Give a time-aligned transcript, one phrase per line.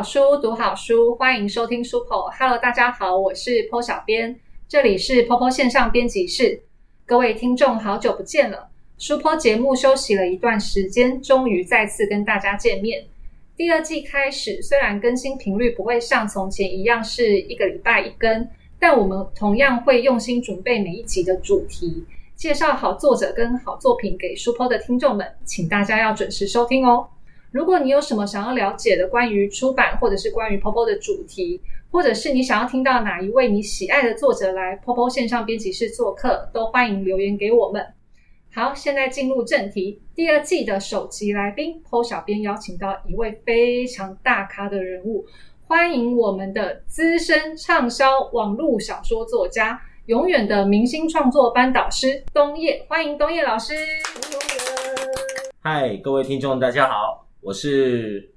[0.00, 6.62] 好书，读好书，欢迎收听书 o Hello，大家好，我是 Po 小编，这里是 Po Po 线上编辑室。
[7.04, 8.70] 各位听众，好久不见了。
[8.96, 13.04] 书 o 节目休息了一段时间，终于再次跟大家见面。
[13.58, 18.48] 第二季开始，虽然更新频率不会像从前一样是一个礼拜一更，
[18.78, 27.06] 但我们同样会用心准备每一集的主题，介绍好作者跟好作品给书 o 的听众们，请大家要准时收听哦。
[27.52, 37.84] 如果你有什么想要了解的关于出版，或者是关于 Popo 的主题，或者是你想要听到哪一位你喜爱的作者来 Popo 线上编辑室做客，都欢迎留言给我们。
[38.54, 45.26] 好，现在进入正题，第二季的首集来宾 Po 小编邀请到一位非常大咖的人物，
[45.66, 53.74] 欢迎我们的资深畅销网络小说作家，永远的明星创作班导师东叶，欢迎东叶老师。
[55.60, 57.26] 嗨，各位听众，大家好。
[57.42, 58.30] 我是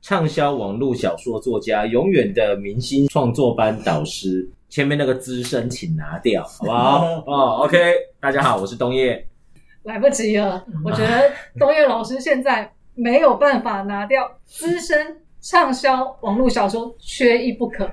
[0.00, 4.48] 畅销网络小说作家，永远的明星创作班导师。
[4.68, 7.04] 前面那个资深，请拿掉，好不好？
[7.26, 7.94] 哦，OK。
[8.20, 9.26] 大家好，我是东叶。
[9.82, 17.90] 来不及了，我觉得东叶老师现在没有办法拿掉资深畅销网络小说，缺一不可。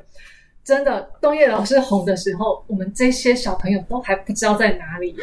[0.63, 5.15] 真的，东叶老师红的时候，我们这些小朋友都还不知道在哪里。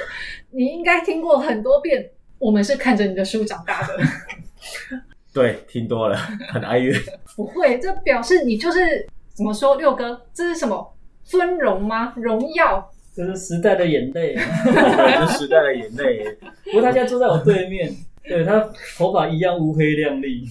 [0.51, 3.97] 你应该听过很多遍，我们是看着你的书长大的。
[5.33, 6.17] 对，听多了，
[6.53, 6.95] 很哀怨。
[7.35, 12.13] 不会，这表示你就是怎么说，六哥，这是什么尊荣吗？
[12.17, 12.91] 荣耀？
[13.15, 16.25] 这是时代的眼泪， 这是时代的眼泪。
[16.65, 18.61] 不过他现在坐在我对面，对他
[18.97, 20.45] 头发一样乌黑亮丽。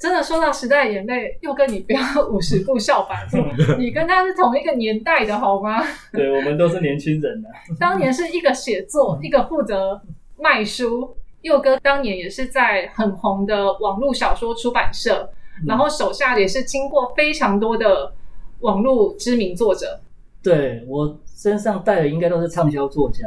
[0.00, 3.38] 真的说到时代眼泪，六哥，你不要五十步笑百步，
[3.78, 5.80] 你跟他是同一个年代的好吗？
[6.12, 7.48] 对，我们都是年轻人啊。
[7.78, 10.00] 当年是一个写作，一个负责
[10.38, 11.16] 卖书。
[11.48, 15.28] 佑哥当年也是在很红的网络小说出版社，
[15.66, 18.12] 然后手下也是经过非常多的
[18.60, 20.00] 网络知名作者。
[20.42, 23.26] 对我身上带的应该都是畅销作家，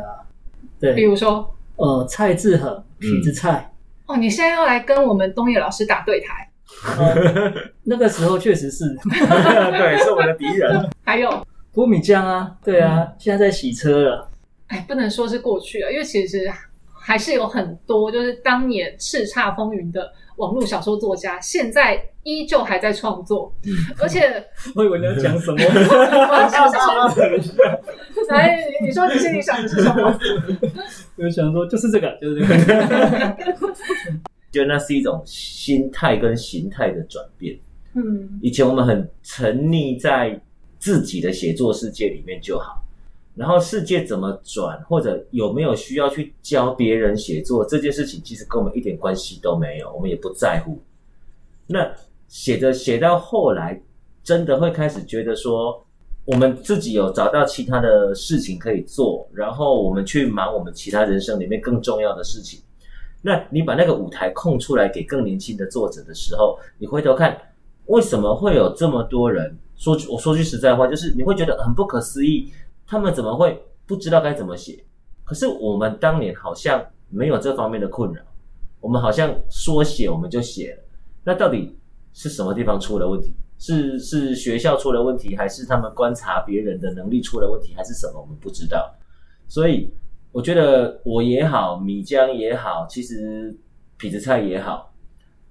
[0.80, 3.74] 对，比如说呃蔡志恒、痞子蔡。
[4.06, 6.50] 哦，你现在要来跟我们东野老师打对台？
[7.84, 10.90] 那个时候确实是， 对，是我的敌人。
[11.04, 14.30] 还有郭米江啊，对啊，现在在洗车了。
[14.68, 16.50] 哎，不能说是过去了，因为其实。
[17.02, 23.54] 还是有很多，就是当年叱咤风云的网络小说作家，现在依旧还在创作。
[24.00, 24.46] 而且，
[24.76, 25.58] 我以为你要讲什么？
[28.30, 30.20] 来， 你说你心里想的是什么？
[31.18, 32.56] 我想说，就是这个，就是这个。
[34.52, 37.58] 觉得那是一种心态跟形态的转变。
[37.94, 40.40] 嗯，以前我们很沉溺在
[40.78, 42.84] 自己的写作世界里面就好。
[43.42, 50.80] 然后世界怎么转，或者有没有需要去教别人写作这件事情，其实跟我们一点关系都没有，我们也不在乎。
[51.66, 51.92] 那
[52.28, 53.82] 写着写到后来，
[54.22, 55.84] 真的会开始觉得说，
[56.24, 62.62] 我们自己有找到其他的事情可以做，然后我们去忙我们其他人生里面更重要的事情。
[63.24, 67.36] 那你把那个舞台空出来给更年轻的作者的时候，你回头看，
[67.88, 69.58] 为什么会有这么多人？
[69.78, 72.52] 说我说句实在话，就是你会觉得很不可思议。
[72.92, 74.84] 他们怎么会不知道该怎么写？
[75.24, 78.22] 可是我们当年好像没有这方面的困扰，
[78.82, 80.84] 我们好像说写我们就写了。
[81.24, 81.74] 那到底
[82.12, 83.34] 是什么地方出了问题？
[83.58, 88.20] 是是学校出了问题，还是他们观察别人的能力出了问题，还是什么？
[88.20, 88.94] 我们不知道。
[89.48, 89.90] 所以
[90.34, 93.58] 我觉得我也好，米江也好，其实
[93.98, 94.91] 痞子菜也好，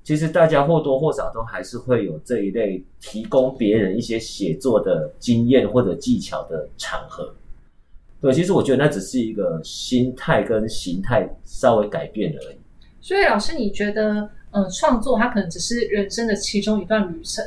[0.02, 7.32] 其实大家或多或少都还是会有这一类提供别人一些写作的经验或者技巧的场合。
[8.20, 12.56] 对，其实我觉得那只是一个心态跟形态稍微改变而已。
[13.00, 17.42] 所以老师，你觉得，呃，创作它可能只是人生的其中一段旅程？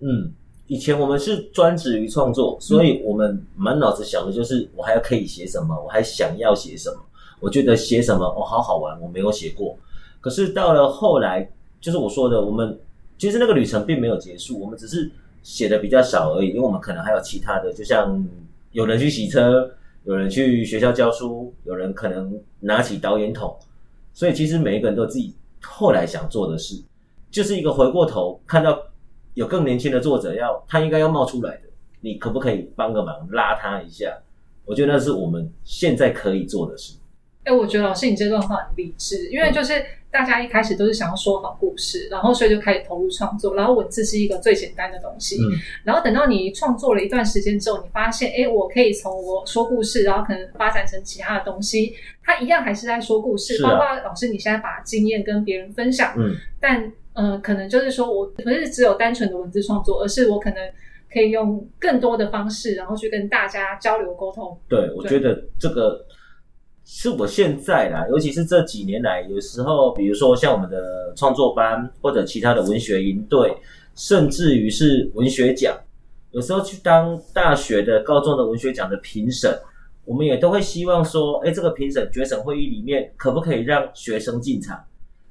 [0.00, 0.32] 嗯，
[0.66, 6.96] 以前我们是专职于创作，所以我们满脑子想的就是我还要可以写什么，我还想要写什么。
[7.38, 9.78] 我觉得写什么哦，好好玩，我没有写过。
[10.20, 11.48] 可是到了后来，
[11.80, 12.78] 就是我说的，我们
[13.18, 15.10] 其实那个旅程并没有结束，我们只是
[15.42, 18.26] 写的比较少而已，因为我们可能还有其他的，就像
[18.72, 19.70] 有人去洗车。
[20.04, 23.54] 有人去学校教书，有人可能拿起导演筒，
[24.14, 26.82] 所以其实每一个人都有自己后来想做的事，
[27.30, 28.82] 就是一个回过头看到
[29.34, 31.64] 有更年轻的作者要他应该要冒出来的，
[32.00, 34.16] 你可不可以帮个忙拉他一下？
[34.64, 36.96] 我觉得那是我们现在可以做的事。
[37.44, 39.74] 哎，我觉得老师你这段话很励志，因为就是。
[40.12, 45.36] 大家一开始都是想要说好故事，然后所以就开始投入创作，然后文字是一个最简单的东西。
[45.36, 45.54] 嗯，
[45.84, 51.94] 然后等到你创作了一段时间之后，你发现，哎，我可以从我说故事，然后可能发展成其他的东西，
[52.24, 53.62] 它一样还是在说故事。
[53.62, 60.56] 包括老师你现在把经验跟别人分享，嗯，但嗯，可能就是说我不是只有单纯的文字创作，而是我可能
[61.08, 64.58] 可以用更多的方式，然后去跟大家交流沟通。
[64.68, 66.04] 对，我觉得这个
[66.92, 73.56] 是我现在啦，尤其是这几年来，有时候比如说像我们的创作班或者其他的文学营队，
[73.94, 75.72] 甚至于是文学奖，
[76.32, 79.56] 有时候去当大学的、高中的文学奖的评审，
[80.04, 84.76] 我们也都会希望说，哎，这个评审决审会议里面可不可以让学生进场？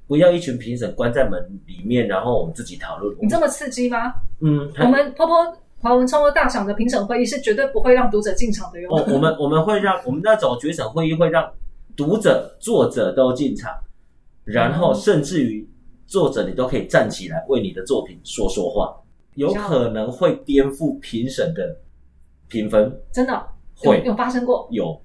[0.08, 3.14] 不要一群评审关在门里面，然后我们自己讨论。
[3.20, 4.14] 你这么刺激吗？
[4.40, 8.88] 嗯，我们坡坡华文创作大赏的评审会议是绝对不会让读者进场的哟。
[8.90, 11.50] 哦，我们我们会让我们那种决审会议会让
[11.96, 13.72] 读者、作者都进场，
[14.44, 15.66] 然后甚至于
[16.06, 18.94] 作者你都可以站起来为你的作品说说话，
[19.34, 21.76] 有可能会颠覆评审的
[22.48, 23.00] 评分。
[23.10, 23.46] 真的
[23.76, 24.68] 会有发生过？
[24.70, 25.00] 有。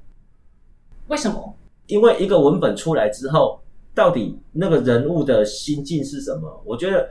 [1.08, 1.56] 为什么？
[1.88, 3.60] 因为一个文本出来之后。
[3.96, 6.62] 到底那个人物的心境是什么？
[6.66, 7.08] 我觉得，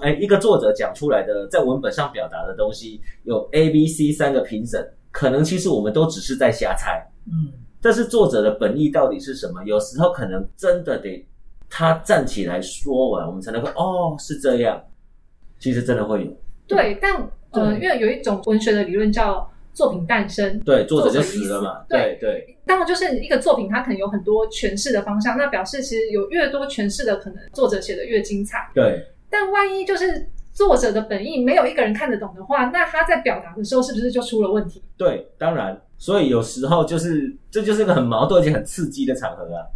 [0.00, 7.04] 哎，一个作者讲出来的在文本上表达的东西，有 A、B、C 三个评审，可能其实我们都只是在瞎猜。
[7.26, 9.62] 嗯，但是作者的本意到底是什么？
[9.64, 11.26] 有时候可能真的得
[11.68, 14.82] 他站起来说完，我们才能够哦，是这样。
[15.58, 16.36] 其实真的会有。
[16.66, 17.14] 对，但
[17.50, 19.48] 呃，因为有一种文学的理论叫。
[19.74, 21.84] 作品诞生，对作者就死了嘛？
[21.88, 28.68] 对对，当然就是一个作品，它可能有很多诠释的方向，那表示其实有越多诠释的可能，作者写的越精彩。
[28.74, 34.82] 对，但万一就是作者的本意没有一个人看得懂的话，那他在表达的时候是不是就出了问题？
[34.96, 39.66] 对，当然，所以有时候就是这就是个很矛盾而且很刺激的场合啊。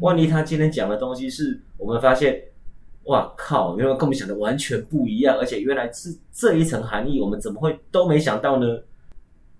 [0.00, 2.42] 万一他今天讲的东西是我们发现，
[3.04, 8.66] 哇靠，原来跟我们想的完全不一样，而且原来是这一层含义，我们怎么会都没想到呢？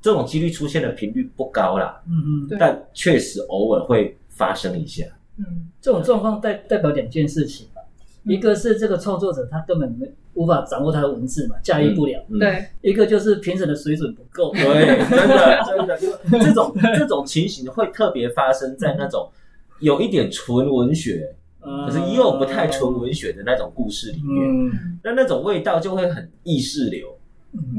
[0.01, 5.05] 这种几率出现的频率不高啦，嗯嗯，但确实偶尔会发生一下。
[5.39, 7.72] 嗯，这种状况代代表两件事情吧，
[8.25, 12.25] 一个是这个创作者他根本没无法掌握他的文字嘛，驾驭不了。
[12.39, 14.53] 对，一个就是评审的水准不够。
[14.53, 14.63] 对，
[15.11, 15.99] 真的真的，
[16.45, 19.29] 这种 这种情形会特别发生在那种
[19.81, 24.71] 有一点纯文学，可是又不太纯文学的那种故事里面，
[25.03, 27.09] 那那种味道就会很意识流。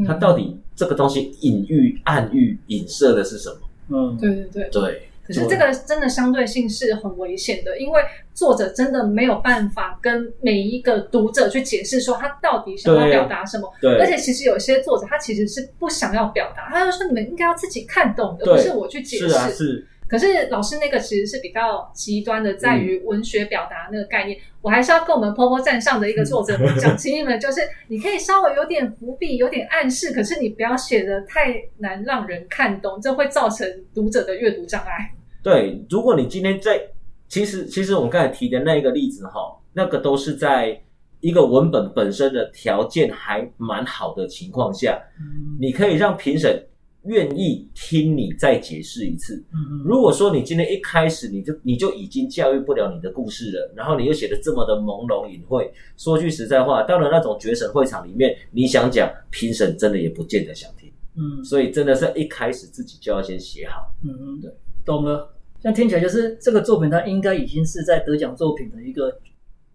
[0.06, 3.58] 它到底这个东西隐喻、暗喻、影射的是什么？
[3.90, 5.10] 嗯，对对对对。
[5.34, 8.02] 可是这个真的相对性是很危险的，因为
[8.34, 13.72] 作者真的没有办法跟每一个读者去解释说他到底想要表达什么。
[13.82, 14.00] 对。
[14.00, 19.30] 而且其实有些作者他其实是不想要表达，他就说你们应该要自己看懂而，不是我去解释。
[19.30, 19.88] 是啊，是。
[20.06, 24.38] 可是老师那个其实是比较极端的，在于文学表达那个概念。
[24.62, 35.12] 我还是要跟我们婆婆站上的一个作者讲，请你们就是你可以稍微有点伏笔，有点暗示，可是你不要写的太难让人看懂，这会造成读者的阅读障碍。
[35.44, 36.82] 对，如果你今天在，
[37.28, 40.82] 其实其实我们刚才提的那一个例子哈，那个都是在
[41.20, 45.00] 一个文本本身的条件还蛮好的情况下，
[45.60, 46.66] 你可以让评审。
[47.06, 49.44] 愿意听你再解释一次。
[49.84, 60.90] 如果说你今天一开始你就你就已经教育不了你的故事了，然后你又写的这么的朦胧隐晦，说句实在话，到了那种决审会场里面，你想讲评审真的也不见得想听。
[61.18, 63.94] 嗯，所以真的是一开始自己就要先写好。
[64.06, 64.50] 嗯嗯，对，
[64.86, 65.33] 懂了。
[65.64, 69.18] 像听起来就是这个作品，它应该已经是在得奖作品的一个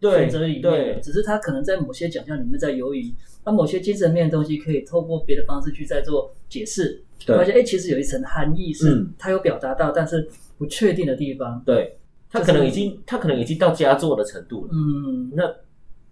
[0.01, 7.03] 选择里面，只是它可能在某些奖项里面在犹豫，它某些精神面的东西可以透过别的方式去再做解释。
[7.27, 11.61] 发现哎，其实有一层含义是它有表达到，但是不确定的地方。
[11.67, 11.99] 对，
[12.31, 14.71] 他可能已经他可能已经到佳作的程度了。
[14.73, 15.43] 嗯，那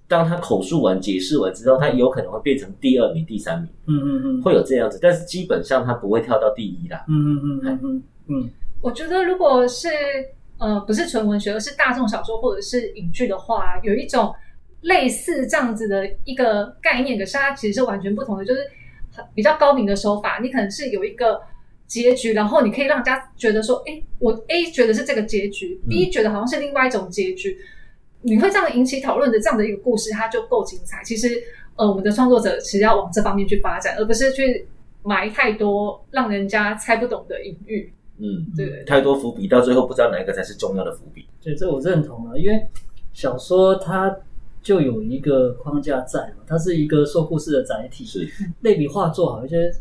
[0.08, 3.70] 当他口述完、解释完之后，他有可能会变成第二名、第三名。
[3.86, 7.04] 嗯嗯嗯，会有这样子，但是基本上他不会跳到第一啦。
[7.08, 8.50] 嗯嗯嗯嗯嗯。
[8.86, 9.88] 我觉得如果是
[10.58, 14.32] 呃不是纯文学，而是大众小说或者是影剧的话，有一种
[14.82, 18.60] 类似这样子的一个概念，可是它其实是完全不同的，就是。
[19.34, 21.40] 比较高明的手法，你可能是有一个
[21.86, 27.56] 结局，然后你可以让人家觉得说，哎，我 A 觉得是这个结局，B 觉得好像是另外一种结局，
[28.20, 31.02] 你会这样引起讨论的这样的一个故事，它就够精彩。
[31.02, 31.42] 其实，
[31.76, 34.68] 呃，我们的创作者其实要往这方面去发展，而不是去
[35.02, 37.90] 埋太多让人家猜不懂的隐喻。
[38.18, 41.26] 嗯，对，太多伏笔，到最后不知道哪一个才是重要的伏笔。
[41.42, 42.66] 对，这我认同啊，因为
[43.12, 44.16] 小说它。
[44.62, 48.04] 就有一个框架在嘛，它是一个说故事的载体。
[48.04, 48.28] 是
[48.62, 49.72] 类比画作，好一些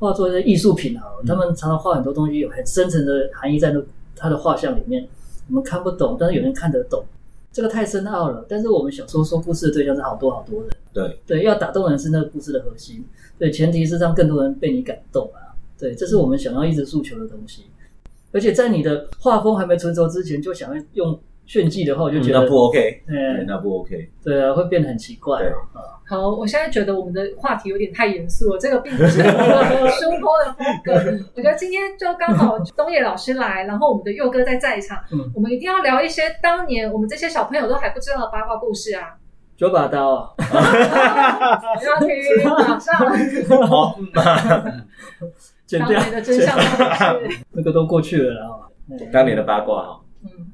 [0.00, 3.80] 画作一些艺术品好，他们常常画很多东西，有很深层的含义在那
[4.16, 5.06] 他的画像里面，
[5.48, 7.04] 我们看不懂，但是有人看得懂。
[7.52, 8.44] 这个太深奥了。
[8.48, 10.70] 但是我们小说说故事的对象是好多好多人。
[10.92, 13.04] 对对，要打动人是那个故事的核心。
[13.38, 15.54] 对，前提是让更多人被你感动啊。
[15.78, 17.66] 对，这是我们想要一直诉求的东西。
[18.34, 25.38] 而且在你的画风还没成熟之前，就想要用炫技的话，我就觉得那不 OK，嗯，那不 OK，对啊，会变得很奇怪。
[25.38, 25.52] 对。
[26.06, 30.92] 好，我现在觉得我们的话题有点太严肃了，这个并不是书坡的风格。
[31.34, 34.98] 我觉得今天就刚好东野老师来，然后我们的佑哥在在场，
[35.34, 39.14] 我们一定要聊一些当年我们这些小朋友都还不知道的八卦故事啊。
[39.56, 42.08] 九把刀， 要听
[42.44, 42.96] 马上，
[43.66, 43.96] 好
[45.80, 48.70] 当年的真相是 那个都过去了啦。
[49.12, 50.00] 当年的八卦哈。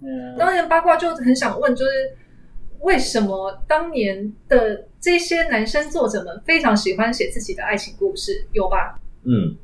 [0.02, 1.90] 嗯，当年八卦就很想问，就是
[2.80, 8.46] 为什么当年的这些男生作者们非常喜欢写自己的爱情故事？
[8.52, 8.98] 有吧？
[9.24, 9.56] 嗯，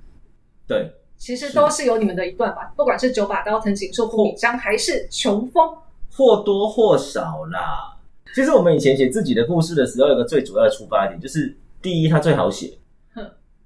[0.66, 5.76] 对，其实都是有你们的一段吧，不管是九把刀、藤井树、富米江，还是穷风，
[6.12, 7.96] 或多或少啦。
[8.34, 12.76] 其实我们以前写自己的故事的时候，有个最主要的出发点，就是第一，它最好写，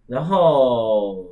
[0.06, 1.24] 然后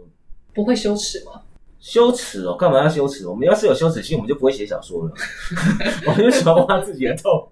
[0.59, 1.41] 不会羞耻吗？
[1.79, 3.29] 羞耻哦，干嘛要羞耻？
[3.29, 5.12] 我们要是有羞耻心，我们就不会写小说了。
[6.09, 7.49] 我们就喜欢挖自己的洞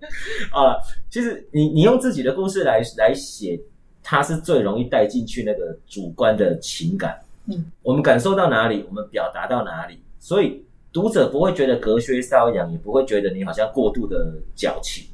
[0.50, 0.74] 啊。
[1.08, 3.60] 其实你你用自己的故事来来写，
[4.02, 7.16] 它是最容易带进去那个主观的情感。
[7.46, 15.06] 嗯，我们感受到哪里，我们表达到哪里，所以读者不会觉得隔靴搔痒，也不会觉得你好像过度的矫情。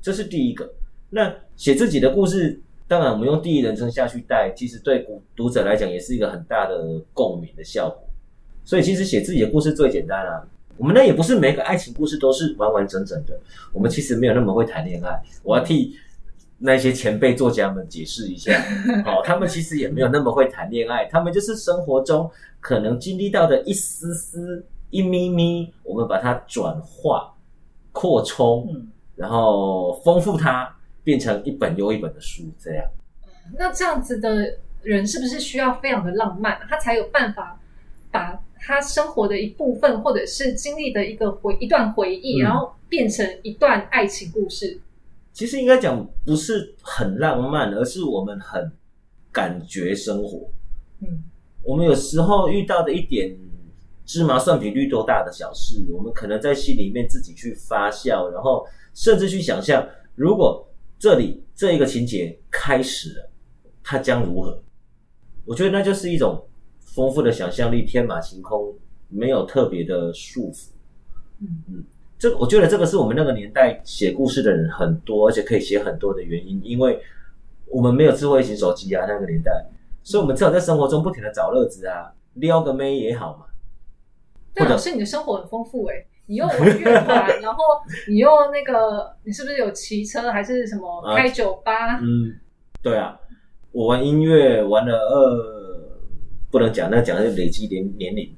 [0.00, 0.72] 这是第一个。
[1.10, 8.02] 那写自己的故事，当然我们用第一人称下去带，其实对读读者来讲也是一个很大的共鸣的效果。
[8.64, 10.42] 所以其实写自己的故事最简单啊。
[10.76, 13.38] 我们那也不是每个爱情故事都是完完整整的。
[13.72, 15.20] 我们其实没有那么会谈恋爱。
[15.42, 15.96] 我要替
[16.56, 18.52] 那些前辈作家们解释一下，
[19.04, 21.04] 好， 他们其实也没有那么会谈恋爱。
[21.06, 22.30] 他们就是生活中
[22.60, 27.34] 可能经历到的一丝丝、一咪咪，我们把它转化、
[27.92, 30.72] 扩充，然后丰富它，
[31.08, 32.42] 变成一本又一本的书。
[32.60, 32.84] 这样。
[33.58, 37.58] 那这样子的人是不是需要非常的浪漫，他才有办法
[38.10, 38.38] 把？
[38.60, 44.80] 他生活的一部分，或者是经历的一个回一段回忆，然后变成一段爱情故事。
[45.32, 48.70] 其实应该讲不是很浪漫，而是我们很
[49.30, 50.50] 感觉生活。
[51.00, 51.22] 嗯，
[51.62, 53.34] 我们有时候遇到的一点
[54.04, 60.67] 芝麻蒜皮绿豆大的小事，我们可能在心里面自己去发酵，然后甚至去想象，如果
[60.98, 63.30] 这里这一个情节开始了，
[63.82, 64.62] 它将如何？
[65.44, 66.44] 我觉得那就是一种。
[66.94, 68.74] 丰富的想象力，天马行空，
[69.08, 70.70] 没有特别的束缚。
[71.38, 71.84] 嗯嗯，
[72.18, 77.00] 这我觉得这个是我们那个年代写故事的人很多，而且可以写很多的原因，因为
[77.66, 79.64] 我们没有智慧型手机啊，那个年代，
[80.02, 83.46] 所以我们只好在生活中不停的找乐子啊，撩个妹也好嘛。
[84.52, 87.64] 对，老师，你的生活很丰富哎，你又玩乐团，然后
[88.06, 91.98] 你又那个，你是不是有骑车还是什么开酒吧？
[92.00, 92.38] 嗯，
[92.80, 93.18] 对啊，
[93.72, 95.58] 我玩音乐玩了二。
[96.50, 98.34] 不能讲，那讲是累积年年龄。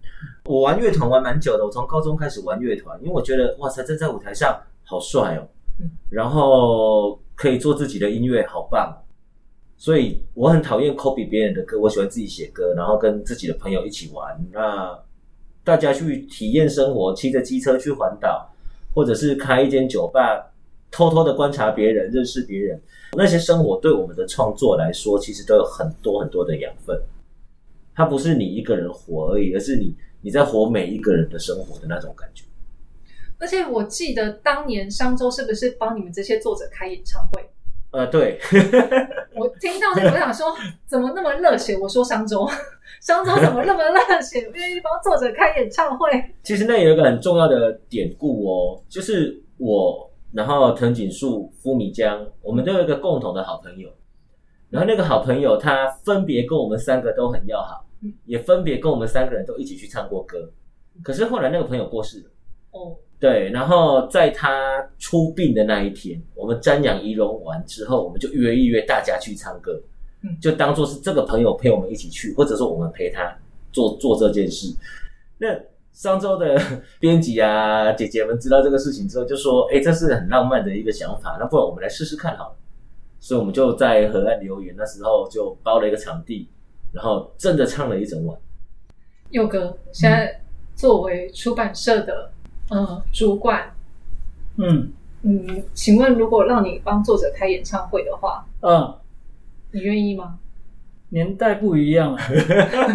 [0.47, 5.47] 我玩乐团玩蛮久的，我从高中开始玩乐团，因为我觉得哇塞，站在舞台上好帅哦，
[6.11, 8.93] 然后可以做自己的音乐，好棒。
[9.77, 14.37] 所以我很讨厌 copy 别人的歌，我喜欢自己写歌，然后跟自己的朋友一起玩。
[14.51, 14.99] 那
[15.63, 18.51] 大家去体验生活，骑着机车去环岛，
[18.95, 20.53] 或者是开一间酒吧，
[20.91, 22.81] 偷偷的观察别人，认识别人，
[23.17, 27.01] 那些生活对我们的创作来说，其实都有很多很多的养分。
[27.95, 32.45] 它不是你一个人活而已，而是你你在活每一个人的生活的那种感觉。
[33.39, 37.51] 而且我记得当年商周是不是帮你们这些作者开演唱会？
[37.91, 38.39] 呃，对。
[39.35, 40.55] 我听到这个，我想说，
[40.87, 41.77] 怎么那么热血？
[41.77, 42.49] 我说商周，
[43.01, 46.11] 商周怎么那么热血，愿意帮作者开演唱会？
[46.43, 53.89] 其实那有一个很重要的典故哦，就是我，然后藤井树、夫米江，我们都有一个共同的好朋友。
[54.69, 57.85] 然后那个好朋友，他分别跟我们三个都很要好，
[58.27, 60.39] 也分别跟我们三个人都一起去唱过歌。
[61.03, 62.31] 可是后来那个朋友过世了。
[62.73, 63.51] 哦，对。
[63.51, 69.73] 然后在他出殡的那一天，我们瞻仰仪容完之后，我们就约一约大家去唱歌，
[70.41, 73.37] 就当做是这个朋友陪我们一起去，或者说我们陪他
[73.73, 74.75] 做做这件事。
[75.39, 75.49] 那
[75.93, 76.61] 上周的
[77.01, 82.57] 编辑啊姐姐们知道这个事情之后，就说：“哎，这是很浪漫的一个想法，那不然我们来试试看好了。”
[83.19, 86.49] 所以我们就在河岸留言，那时候就包了一个场地，
[86.93, 88.39] 然后真的唱了一整晚。
[89.31, 90.41] 佑哥，现在
[90.75, 92.31] 作为出版社的
[92.71, 93.71] 呃主管，
[94.57, 94.91] 嗯
[95.23, 98.95] 嗯，请问如果让你帮作者开演唱会的话，嗯，
[99.73, 100.39] 你愿意吗？
[101.11, 102.23] 年代不一样啊，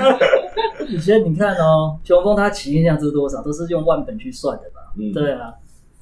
[0.87, 4.93] 以前你看哦，雄风它起印量是多少，都是用万本去算的吧？
[4.97, 5.53] 嗯，对啊，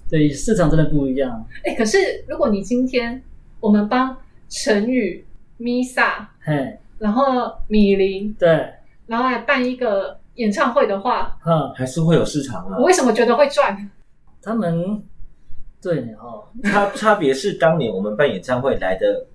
[0.09, 1.45] 对，市场真的不一样。
[1.63, 3.21] 哎，可是如果你今天。
[3.63, 4.13] 我们帮
[4.49, 5.25] 陈宇、
[5.57, 8.69] Misa，嘿，然后米林，对，
[9.07, 12.75] 然后来办一个演唱会的话，嗯，还是会有市场啊。
[12.77, 13.89] 我为什么觉得会赚？
[14.41, 15.01] 他们
[15.81, 19.25] 对呢，哦，差差别是当年我们办演唱会来的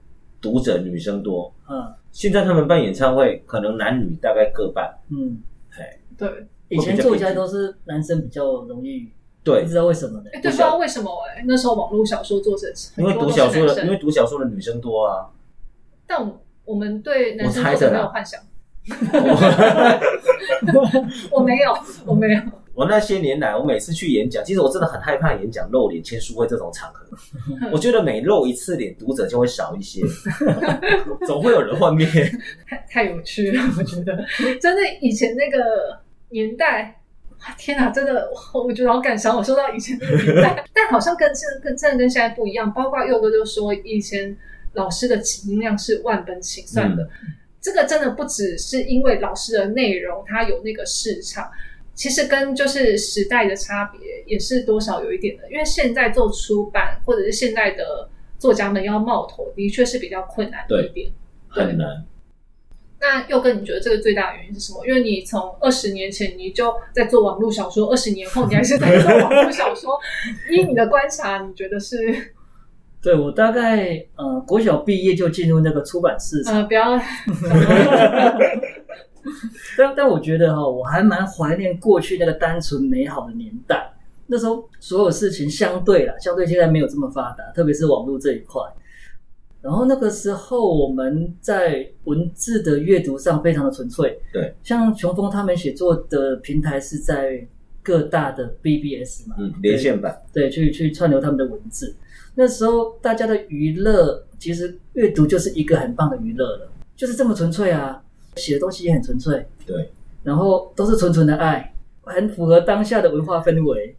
[0.41, 5.43] 读者女生多，嗯，现在他们办演唱会可能男女大概各半，嗯，
[5.79, 9.11] 哎，对，以前作家都是男生比较容易，
[9.43, 10.31] 对，不知道为什么呢？
[10.33, 12.67] 哎，对，不知道为什么哎，那时候网络小说作者
[12.97, 15.29] 因为读小说的，因为读小说的女生多啊，
[16.07, 16.31] 但
[16.65, 18.41] 我们对男生作者没有幻想。
[21.31, 21.77] 我没有，
[22.07, 22.41] 我没有。
[22.79, 27.05] 我那些年来，我每次去演讲，其实我真的很害怕演讲露脸、签书会这种场合。
[27.73, 30.01] 我觉得每露一次脸，读者就会少一些，
[31.27, 32.07] 总会有人幻灭。
[32.71, 34.25] 太太有趣了，我觉得
[34.61, 37.01] 真的以前那个年代，
[37.57, 39.37] 天哪，真的，我觉得好感伤。
[39.37, 42.73] 我说到以前那个年代，但好像跟现跟真的跟现在不一样。
[42.73, 44.37] 包括佑哥就说，以前
[44.75, 47.11] 老师的起音量是万本起算的。
[47.61, 51.51] 这个真的不只是因为老师的内容，它有那个市场，
[51.99, 55.51] 其实跟就是时代的差别也是多少有一点的。
[55.51, 61.11] 因为现在做出版或者是现在的作家们要冒头，的确是比较困难一点，
[61.49, 62.05] 很难。
[63.01, 64.87] 那又跟你觉得这个最大的原因是什么？
[64.87, 69.99] 因为你从二十年前你就在做网络小说，二十年后你还是在做网络小说，
[70.51, 71.97] 依你的观察，你觉得是？
[73.01, 76.97] 对我大概呃国小毕业就进入那个出版市场，呃不要，
[79.77, 83.93] 但但我觉得哈我还蛮怀念过去那个单纯美好的年代，
[84.27, 88.63] 那时候所有事情相对啦，相对现在没有这么发达，特别是网络这一块。
[89.61, 97.45] 然后那个时候我们在文字的阅读上非常的纯粹，对，像雄峰他们写作的平台是在
[97.83, 101.97] 各大的 BBS 嘛，嗯，连线版，对，去去串流他们的文字。
[102.37, 108.01] 那时候大家的娱乐，其实阅读就是一个很棒的娱乐了，就是这么纯粹啊，
[108.39, 109.91] 写的东西也很纯粹，对，
[110.23, 113.97] 然后都是纯纯的爱，很符合当下的文化氛围，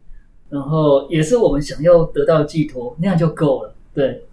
[0.49, 3.75] 然后也是我们想要得到的寄托，那样就够了。
[3.93, 4.23] 对，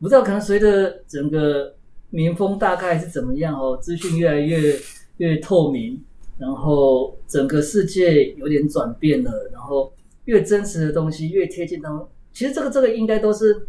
[0.00, 1.74] 不知道可能随着整个
[2.10, 4.78] 民风大概是怎么样哦，资讯越来越
[5.16, 6.00] 越透明，
[6.38, 9.92] 然后整个世界有点转变了，然后
[10.26, 12.08] 越真实的东西越贴近当。
[12.32, 13.66] 其实这个这个应该都是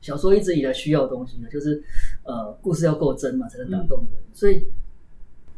[0.00, 1.82] 小说一直以来需要的东西呢，就是
[2.24, 4.20] 呃故事要够真嘛，才能打动人。
[4.32, 4.66] 所以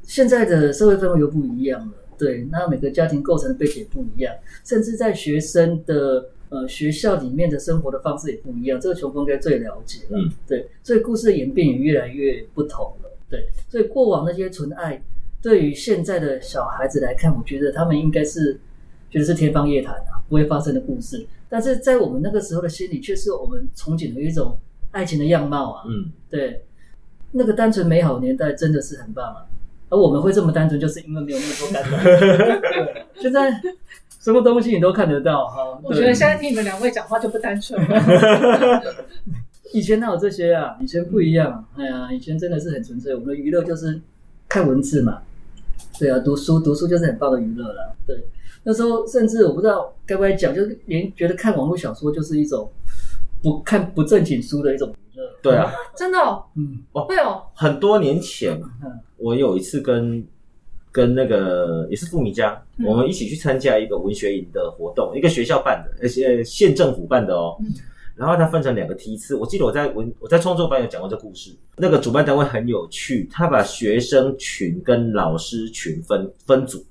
[0.07, 8.81] 现在的社会氛围又不一样了，对，那每个家庭构成的背景也不一样，甚至在学生的呃学校里面的生活的方式也不一样。
[8.81, 13.49] 这个琼峰应该最了解了，对，所以故事的演变也越来越不同了，对。
[13.69, 15.03] 所以过往那些纯爱，
[15.43, 18.59] 对于现在的小孩子来看，我觉得他们应该是
[19.11, 21.27] 觉得是天方夜谭啊，不会发生的故事。
[21.49, 24.57] 但是在我们那个时候的心里，却是我们憧憬的一种
[24.93, 25.85] 爱情的样貌啊！
[25.89, 26.65] 嗯，对，
[27.33, 29.47] 那个单纯美好年代真的是很棒啊！
[29.97, 31.97] 而我们会这么单纯，就是因为没有那么多干扰。
[33.19, 33.51] 现在
[34.21, 35.81] 什么东西你都看得到哈。
[35.83, 38.83] 我觉得现在听你们两位讲话就不单纯了。
[39.73, 40.77] 以前哪有这些啊？
[40.81, 41.65] 以前不一样。
[41.77, 43.15] 哎呀，以前真的是很纯粹。
[43.15, 43.99] 我们的娱乐就是
[44.49, 45.19] 看文字嘛。
[45.99, 47.97] 对啊，读书读书就是很棒的娱乐了。
[48.07, 48.27] 对。
[48.65, 52.71] 那时候甚至我不知道该不该讲，就是连觉得看网络小说就是一种
[53.43, 55.25] 不看不正经书的一种娱乐。
[55.43, 56.19] 对啊， 真的，
[56.57, 57.43] 嗯，哦会哦。
[57.55, 58.61] 很多年前，
[59.17, 60.25] 我有一次跟
[60.93, 67.57] 跟那个也是富米家，我们一起去参加一个文学营的活动，一个学校办的，而且县政府办的哦。
[68.15, 71.51] 然后它分成两个梯次，我记得我在文我在创作班有讲过这故事。
[71.77, 76.83] 那个主办单位很有趣，他把学生群跟老师群分分组。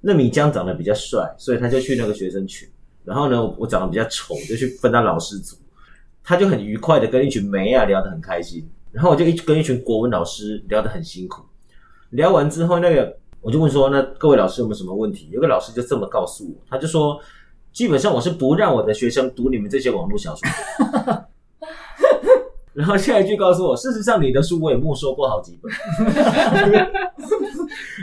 [0.00, 2.68] 那米江长得比较帅，所以他就去那个学生群。
[3.04, 5.56] 然后呢，我长得比较丑，就去分到老师组。
[6.24, 8.68] 他就很愉快的跟一群梅啊聊得很开心。
[8.90, 11.42] 然后我就一跟一群国文老师聊得很辛苦。
[12.10, 17.20] 聊完之后，那个我就问说：“那各位老师有没有什么问题？”有个老师就这么告诉我，他就说
[17.72, 20.48] ：“基本上我是不让我的学生读你们这些网络小说。
[22.74, 25.72] ”然后下一句告诉我：“事实上，你的书我也没收过好几本。”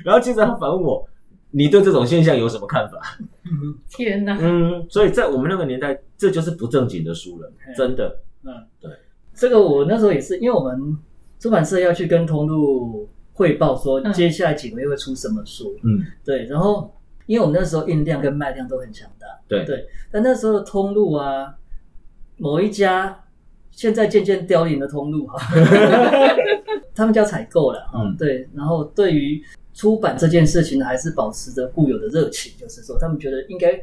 [0.04, 1.08] 然后接着他反问我。
[1.52, 3.00] 你对这种现象有什么看法？
[3.88, 4.38] 天哪！
[4.42, 8.14] 嗯，所以在我们那个年代，这就是不正经的书了，真的。
[8.44, 8.92] 嗯，对，
[9.34, 10.98] 这个我那时候也是，因为我们
[11.40, 15.78] 出版社要去跟通路汇报说，接下来几个月会出什么书。
[15.84, 16.46] 嗯，对。
[16.46, 16.92] 然后，
[17.28, 19.28] 因为我们那时候印量跟卖量都很强大。
[19.48, 19.86] 对对。
[20.10, 21.54] 但那时候的通路啊，
[22.38, 23.24] 某一家
[23.72, 25.38] 现在渐渐凋零的通路哈，
[26.96, 27.86] 他们叫采购了。
[27.94, 28.50] 嗯，对。
[28.54, 29.44] 然后对于
[29.74, 33.78] 出版这件事情还是保持着固有的热情，就是说，他们觉得应该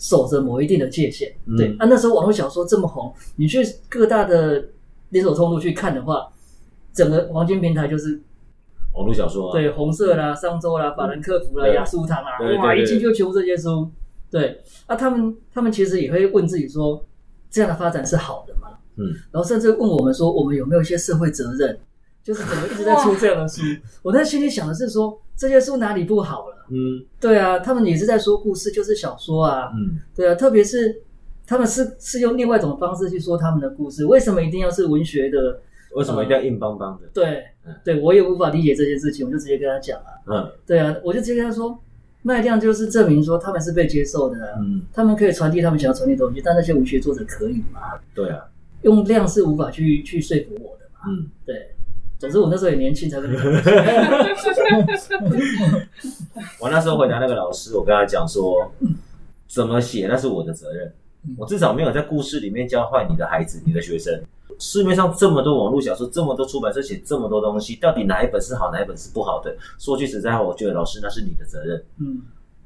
[0.00, 1.32] 守着某一定的界限。
[1.56, 4.68] 对啊，那时候网络小说这么红，你去各大的
[5.10, 6.28] 连锁通路去看的话，
[6.92, 8.20] 整个黄金平台就是
[8.98, 9.52] 网络小说。
[9.52, 13.88] 对，红色啦、商周啦、法兰克福啦、雅书堂啊，哇，一进就全部这些书。
[14.30, 17.02] 对啊，他们他们其实也会问自己说，
[17.48, 18.76] 这样的发展是好的吗？
[18.96, 21.78] 嗯，然后甚至问我们说，我们有没有一些社会责任？
[22.24, 23.62] 就是怎么一直在出这样的书？
[24.02, 26.66] 我在心里想的是说，这些书哪里不好了？
[26.68, 29.70] 嗯，对啊，他们也是在说故事，就是小说啊。
[29.74, 31.00] 嗯，对啊，特别是
[31.46, 35.60] 他们是是用另外一种方式去说他们的故事，为什么一定要是文学的？
[35.94, 37.08] 为什么一定要硬邦邦的？
[37.12, 37.44] 对，
[37.84, 40.06] 对我也无法理解这件事情，我就直接跟他讲了。
[40.26, 41.78] 嗯，对啊，我就直接跟他说，
[42.22, 47.80] 卖量就是证明说他们是被接受的，嗯，他们可以传递他们想要传递的东西，但那些文学作者可以吗？
[48.14, 48.44] 对啊，
[48.82, 51.00] 用量是无法去去说服我的嘛。
[51.08, 51.70] 嗯，对。
[52.18, 53.44] 总之，我那时候也年轻，才跟你讲。
[56.58, 58.72] 我那时候回答那个老师，我跟他讲说，
[59.46, 60.92] 怎么写那是我的责任，
[61.36, 64.22] 我至少没有在故事里面教坏你的孩子、你的学生。
[64.58, 69.56] 市面上这么多网络小说，这么多出版社写这么多东西，到底哪一本是好，哪一本是不好的？
[69.78, 71.84] 说句实在话，我觉得老师那是你的责任。
[71.98, 72.22] 嗯，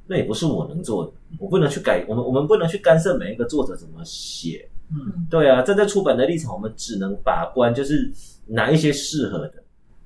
[0.07, 4.69] 那也不是我能做的，我不能去改，我们我们不能去干涉每一个作者怎么写。
[4.91, 8.13] 嗯，对啊，站在出版的立场，我们只能把关，就是。
[8.45, 9.53] 哪一些适合的，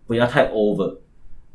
[0.06, 0.98] 不要太 over，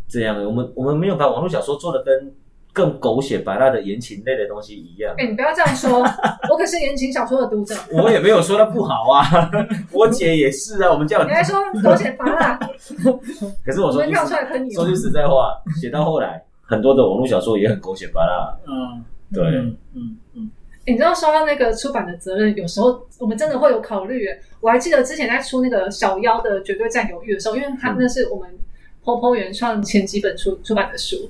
[0.08, 2.34] 这样我们我们没有把网络小说做的跟
[2.74, 5.14] 更狗血白辣的言情类的东西一样。
[5.18, 6.00] 哎，你不要这样说，
[6.50, 7.76] 我可是言情小说的读者。
[7.92, 9.50] 我也没有说它不好啊，
[9.92, 12.58] 我姐也是啊，我们叫你还说狗血白辣。
[13.66, 14.04] 可是我说，
[14.74, 18.58] 说句实在话，写到后来，很多的网络小说也很狗血白辣。
[18.68, 19.04] 嗯，
[19.34, 19.44] 对，
[19.96, 20.52] 嗯嗯。
[20.88, 24.28] 你知道说到那个出版的责任，有时候我们真的会有考虑。
[24.60, 28.50] 我还记得之前在出那个小妖的绝对占有欲的时候，因为它那是我们
[29.04, 31.30] POPO 原创前几本出出版的书，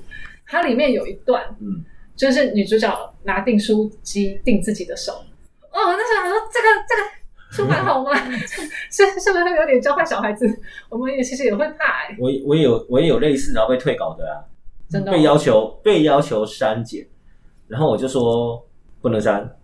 [0.52, 1.82] 它里面有一段，嗯，
[2.14, 5.12] 就是女主角拿订书机订自己的手。
[5.12, 8.12] 哦，那时候我说这个这个出版好吗？
[8.92, 10.46] 是是不是有点教坏小孩子？
[10.90, 12.06] 我们也其实也会怕。
[12.18, 14.44] 我我有我也有类似然后被退稿的啊，
[14.90, 17.06] 真的被要求被要求删减，
[17.66, 18.62] 然后我就说。
[19.02, 19.56] 不能删，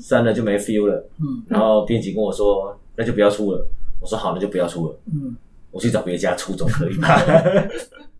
[0.00, 1.08] 删了就没 feel 了。
[1.20, 3.64] 嗯，然后编辑跟我说，那就不要出了。
[4.00, 4.98] 我说好，那就不要出了。
[5.06, 5.36] 嗯，
[5.70, 7.22] 我去找别家出总可以吧？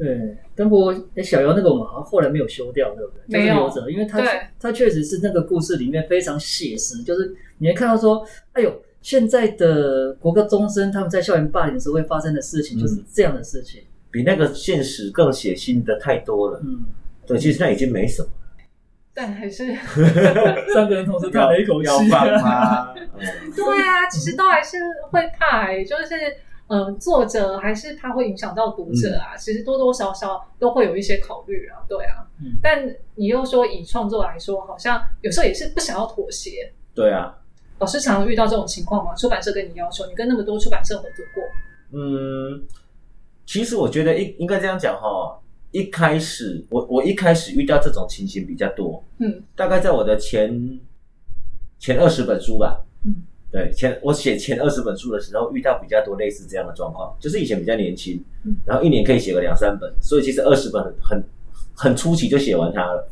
[0.00, 3.38] 对，但不过小姚那个我们好像后来没有修掉，对不对？
[3.38, 4.18] 没有，因为他
[4.58, 16.58] 他确实是那个故事里面非常写实，就是你会看到说，哎呦，现在的国高中生他们在校园霸凌的时候会发生的事情，就是这样的事情，比那个现实更血腥的太多了。
[16.64, 16.82] 嗯，
[17.26, 18.28] 对，其实那已经没什么。
[19.12, 19.66] 但还是
[20.72, 21.88] 三个人同时叹了一口气。
[22.08, 24.78] 对啊，其实都还是
[25.10, 26.14] 会怕，就是
[26.70, 29.36] 呃，作者还是他会影响到读者啊。
[29.36, 32.24] 其实多多少少都会有一些考虑啊，对啊。
[32.40, 36.72] 嗯但你又说以创作来说，好像有时候也是不想要妥协。
[36.94, 37.36] 对啊。
[37.80, 39.14] 老师常常遇到这种情况吗？
[39.16, 41.42] 出版社跟你要求，你跟那么多出版社合作过？
[41.98, 42.62] 嗯，
[43.44, 45.36] 其实我觉得应应该这样讲哈。
[45.72, 50.80] 一开始，我我一开始遇到这种情形比较多，嗯，大概在我的前
[51.78, 52.89] 前二十本书吧，嗯，
[53.50, 61.24] 对，前我写前二十本书的时候遇到比较多类似这样的状况，就是以前比较年轻，嗯，然后一年可以写个两三本，所以其实二十本很很
[61.74, 63.08] 很初期就写完它了，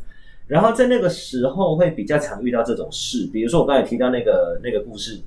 [0.46, 5.20] 然后在那个时候会比较常遇到这种事，比如说我刚才提到那个那个故事，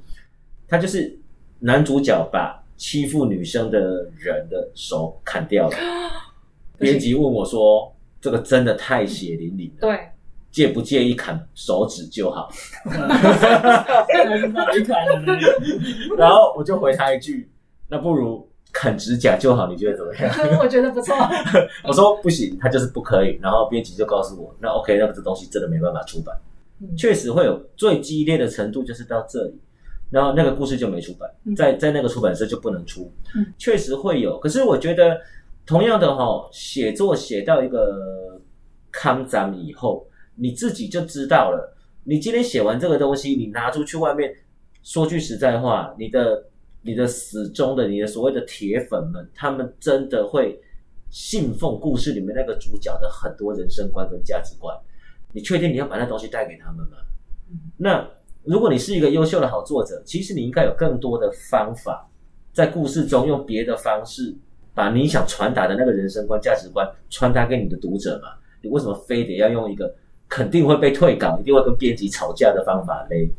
[0.68, 1.18] 他就是
[1.60, 5.78] 男主角把欺负女生的人的手砍掉了。
[6.80, 10.00] 编辑问我说：“这个真的太血淋淋了，对，
[10.52, 12.52] 介不介意砍手指就好？”
[16.18, 17.50] 然后我就回他一句
[17.90, 20.30] ：“那不如砍指甲就好，你觉得怎么样？”
[20.62, 21.16] 我觉得不错。
[21.88, 26.36] 我说：“不行，他就是不可以。”然后编辑就告诉我：“那 OK，那这东西真的没办法出版。”
[26.98, 29.60] 确实会有最激烈的程度，就是到这里，
[30.10, 33.12] 然后那个故事就没出版，在在那个出版社就不能出。
[33.58, 35.20] 确实会有，可是我觉得。
[35.64, 38.42] 同样的哈，写作写到一个
[38.92, 40.06] 康章以后，
[40.36, 41.76] 你自己就知道了。
[42.04, 44.36] 你今天写完这个东西，你拿出去外面，
[44.84, 46.46] 说句实在话，你的、
[46.82, 50.60] 你的死忠的、你的所谓的铁粉们，他们真的会
[51.10, 54.76] 信奉故事里面那个主角的很多人生观跟价值观。
[55.34, 56.98] 你确定你要把那东西带给他们吗？
[57.78, 58.10] 那
[58.44, 62.10] 如果你是一个优秀的好作者，其实你应该有更多的方法，
[62.52, 64.36] 在故事中用别的方式。
[64.74, 68.30] 把你想传达的那个人生观、价值观传达给你的读者嘛？
[68.62, 69.94] 你为什么非得要用一个
[70.32, 73.30] 肯定会被退稿、一定会跟编辑吵架的方法嘞？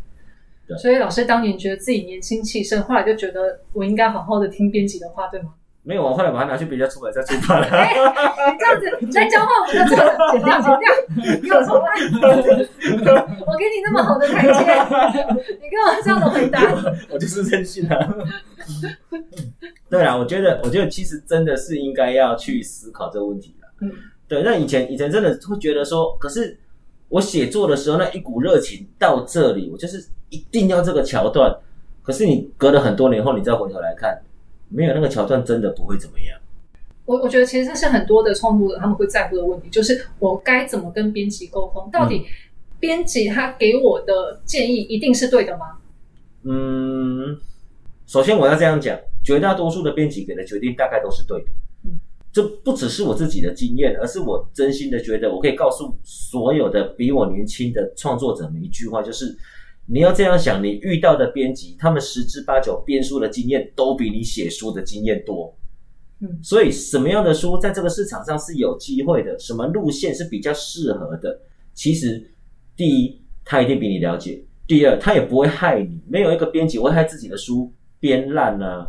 [0.68, 0.76] 对。
[0.76, 5.54] 所以老师当年觉得自己年轻气盛，后来就觉得我应该好好的听编辑的话，对吗？
[5.84, 7.66] 没有，我后来把它拿去别家出版社出版了。
[7.66, 10.86] 你这样子在交换我们的作者，剪掉，剪掉，
[11.42, 11.88] 给我重来。
[13.46, 14.60] 我给你那么好的台阶，
[15.60, 16.60] 你跟我这样的回答？
[17.10, 17.96] 我就是任性啊。
[19.90, 23.66] 对啊，我觉得，我觉得其实真的是应该要去思考这个问题的。
[23.80, 23.90] 嗯，
[24.28, 24.42] 对。
[24.44, 26.56] 那以前以前真的会觉得说，可是
[27.12, 31.54] 我写作的时候那一股热情到这里，我就是一定要这个桥段。
[32.02, 34.18] 可是你隔了很多年后，你再回头来看，
[34.70, 36.40] 没有那个桥段，真的不会怎么样。
[37.04, 41.90] 我我觉得其实这是很多的创作者他们会在乎的问题，就是我该怎么跟编辑沟通？
[41.92, 42.24] 到底
[42.80, 45.66] 编辑他给我的建议一定是对的吗？
[46.44, 47.36] 嗯，
[48.06, 51.46] 首先我要这样讲，绝大多数的编辑给的决定大概都是对的。
[52.32, 59.36] 嗯，这不只是我自己的经验，而是我真心的觉得，我可以告诉所有的比我年轻的创作者们一句话，就是
[59.86, 65.54] 你要这样想，你遇到的编辑，他们十之八九编书的经验都比你写书的经验多。
[66.20, 71.40] 嗯，所以什么样的书在这个市场上是有机会的，什么路线是比较适合的，
[71.74, 72.30] 其实
[72.76, 74.42] 第一，他一定比你了解。
[74.68, 78.86] 第二，他也不会害你，没有一个编辑会害自己的书编烂呢，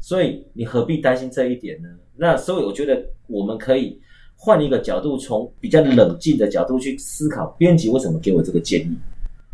[0.00, 1.88] 所以你何必担心这一点呢？
[2.16, 4.00] 那所以我觉得我们可以
[4.36, 8.96] 换一个角度，从比较冷静的角度去思考，编辑为什么给我这个建议？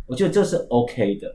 [0.06, 1.34] 我觉得这是 OK 的。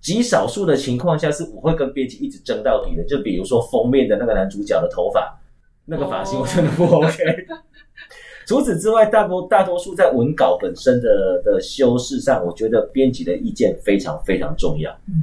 [0.00, 3.04] 极少数的情况下，是我会跟编辑一直争到底的。
[3.04, 5.38] 就比如说封面的那个男主角的头发，
[5.84, 7.22] 那个发型我真的不 OK。
[8.46, 14.90] 除此之外，大多大多数在文稿本身的的修饰上，我觉得编辑的意见非常非常重要。
[15.06, 15.22] 嗯，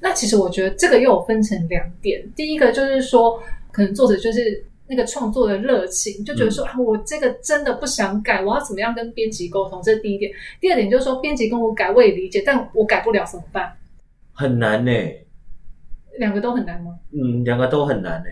[0.00, 9.80] 那其实我觉得这个又有分成两点，第一个就是说，可能作者就是那个创作的热情，就觉得说啊，我这个真的不想改，我要怎么样跟编辑沟通？
[9.82, 10.30] 这是第一点。
[10.60, 13.72] 第二点就是说，编辑跟我改，我也理解，但我改不了怎么办？
[14.32, 14.92] 很难呢。
[16.18, 16.98] 两个都很难吗？
[17.12, 18.26] 嗯，两个都很难呢。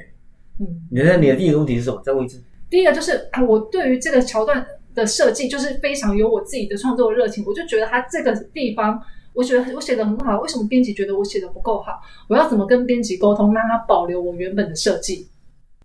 [0.61, 2.01] 嗯，你的你的第一个问题是什么？
[2.05, 2.43] 再问一次。
[2.71, 9.01] 第一个就是啊，我对于这个桥段的设计就是非常有我自己的创作热情，我就觉得它这个地方，
[9.35, 12.01] 我觉得我写的很好，为什么编辑觉得我写的不够好？
[12.29, 15.29] 我要怎么跟编辑沟通，让他保留我原本的设计？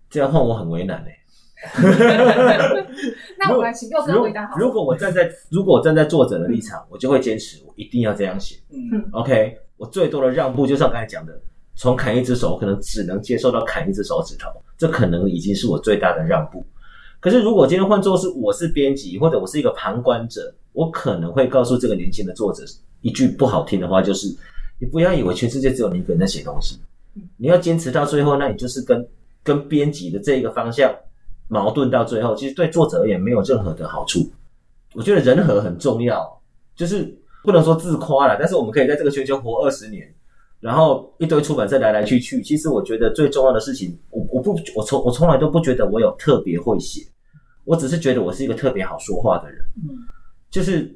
[0.08, 1.16] 这样换我很为难嘞。
[3.38, 4.56] 那我来请佑哥回答好。
[4.56, 8.56] 如果我站在 如果我站在作者的立场，我就会坚持，我一定要这样写。
[8.70, 11.38] 嗯，OK，我最多的让步就像刚才讲的，
[11.76, 16.64] 从砍一只手，可能只能接受到砍一只手指头，这可能已经是我最大的让步。
[17.20, 22.64] 可是，如果今天换作是我是编辑，或者我是一个旁观者，我可能会告诉这个年轻的作者
[23.02, 24.26] 一句不好听的话，就是
[24.78, 26.78] 你不要以为全世界只有你一个人在写东西，
[27.36, 29.08] 你要坚持到最后，那你就是跟
[29.42, 30.94] 跟编辑的这一个方向
[31.48, 34.20] 矛盾到最后，其实对作者而言没有任何的好处。
[34.94, 36.40] 我觉得人和很重要，
[36.74, 40.12] 就是不能说自夸了，但是我们可以在这个圈圈活二十年。
[40.60, 47.00] 然后一堆出版社来来去去，其实我觉得最重要的事情，我我不我从我从来都不觉得我有特别会写，
[47.64, 49.58] 我只是觉得我是一个特别好说话的人。
[49.88, 49.96] 嗯，
[50.50, 50.94] 就是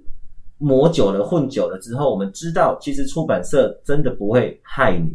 [0.65, 5.15] 磨久了混久了之后，我们知道其实出版社真的不会害你，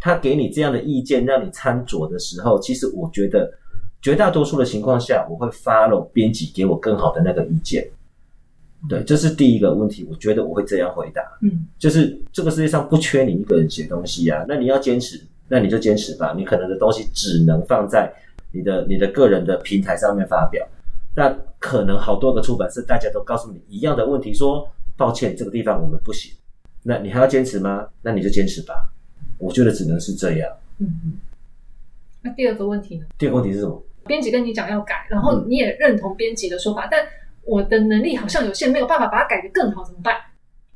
[0.00, 3.52] 他给你这样的意见让你参酌的时候，其实我觉得
[4.00, 7.86] 绝大多数的情况下，我会 follow 编辑给我更好的那个意见。
[8.88, 11.20] 对，这是第一个问题，我觉得我会这样回答。
[11.42, 16.32] 嗯，就是这个世界上不缺你一个人写东西啊，那你要坚持，那你就坚持吧。
[16.34, 18.10] 你可能的东西只能放在
[18.50, 20.66] 你的你的个人的平台上面发表，
[21.14, 26.32] 那可能好多个出版社大家都告诉你一样的问题，说抱歉，这个地方我们不行。
[26.82, 27.86] 那你还要坚持吗？
[28.02, 28.92] 那你就坚持吧。
[29.38, 30.50] 我觉得只能是这样。
[30.78, 31.18] 嗯嗯。
[32.22, 33.06] 那第二个问题呢？
[33.18, 33.82] 第二个问题是什么？
[34.06, 37.06] 编辑跟你讲要改，然后你也认同编辑的说法，但。
[37.48, 40.16] 我的能力好像有限，没有办法把它改得更好，怎么办？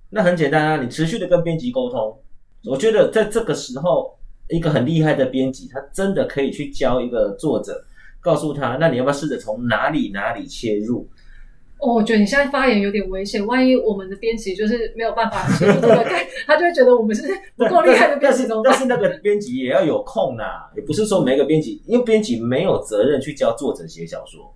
[0.09, 2.17] 那很简单啊，你持续的跟编辑沟通。
[2.63, 4.17] 我觉得在这个时候，
[4.49, 7.85] 一个很厉害的编辑，他真的可以去教一个作者，
[8.21, 11.11] 告诉他，那你要不要试着从哪里哪里切入？
[11.81, 15.47] 哦，我觉得你现在发言有点危险，万一我们的编辑就是没有办法
[16.47, 17.23] 他就会觉得我们是
[17.57, 18.47] 不够厉害的编辑。
[18.63, 20.45] 但是那个编辑也要有空呐，
[20.77, 24.55] 也不是说每个编辑，因为编辑没有责任去教作者写小说。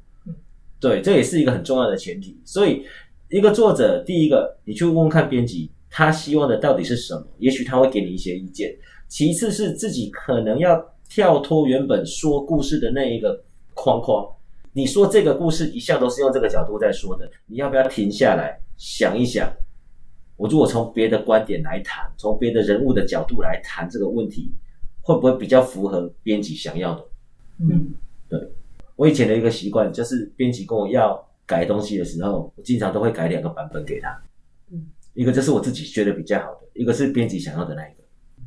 [0.79, 2.39] 对，这也是一个很重要的前提。
[2.45, 2.85] 所以，
[3.31, 7.25] 一个作者，第一个，你去问问看编辑，他希望的到底是什么？
[7.39, 8.77] 也许他会给你一些意见。
[9.09, 14.27] 其次是自己可能要跳脱原本说故事的那一个框框。
[14.77, 19.51] 你说这个故事一向都是用这个角度在说的，你要不要停下来想一想？
[20.37, 24.53] 我如果从别的观点来谈，从别的人物的角度来谈这个问题，
[25.01, 27.05] 会不会比较符合编辑想要的？
[27.61, 27.95] 嗯，
[28.29, 28.53] 对。
[28.97, 34.11] 我以前的一个习惯就是，编辑跟我要改东西的时候，我经常都会改两个版本给他。
[34.73, 34.85] 嗯，
[35.15, 38.03] 一个就是我自己觉得比较好的，一个是编辑想要的那一个，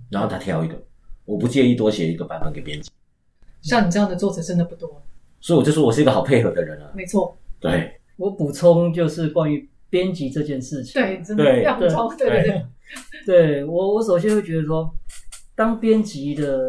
[0.09, 0.77] 然后他挑一个。
[1.23, 2.91] 我不介意多写一个版本给编辑。
[3.61, 5.01] 像你这样的作者真的不多，
[5.39, 6.91] 所以我就说我是一个好配合的人啊。
[6.95, 7.37] 没错。
[7.59, 7.91] 对。
[8.17, 11.01] 我补充就是关于编辑这件事情。
[11.01, 12.09] 对，真的要补充。
[12.17, 12.65] 对对对。
[13.25, 14.93] 对我，我首先会觉得说，
[15.55, 16.59] 当编辑的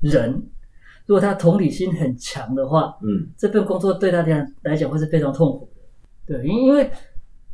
[0.00, 0.42] 人。
[1.06, 5.68] 如果他同理心很强的话，嗯，这份工作对他来来讲会是非常痛苦
[6.26, 6.90] 的，对，因因为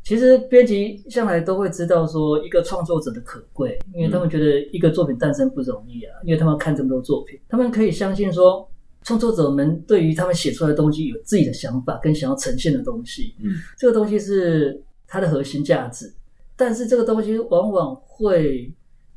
[0.02, 8.66] 其实编辑向来都会知道说一个创作者的可贵，因为他们觉得一个作品诞生不容易啊，因为他们看这么多作品，他们可以相信说
[9.04, 16.12] 创作者们对于他们写出来的东西有自己的想法跟想要呈现的东西，嗯，这个东西是它的核心价值。
[16.56, 18.72] 但是这个东西往往会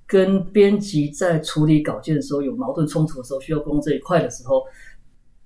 [0.07, 4.63] 跟编辑在处理稿件的时候有矛盾冲突的时候，需要沟通这一块的时候，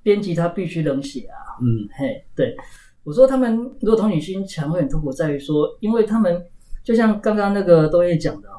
[0.04, 2.56] 编辑他必须冷血啊，嗯，嘿，对。
[3.04, 6.42] 我说他们如果同理心强会很痛苦，在于说，因为他们
[6.84, 8.58] 就像刚刚那个东叶讲的哈，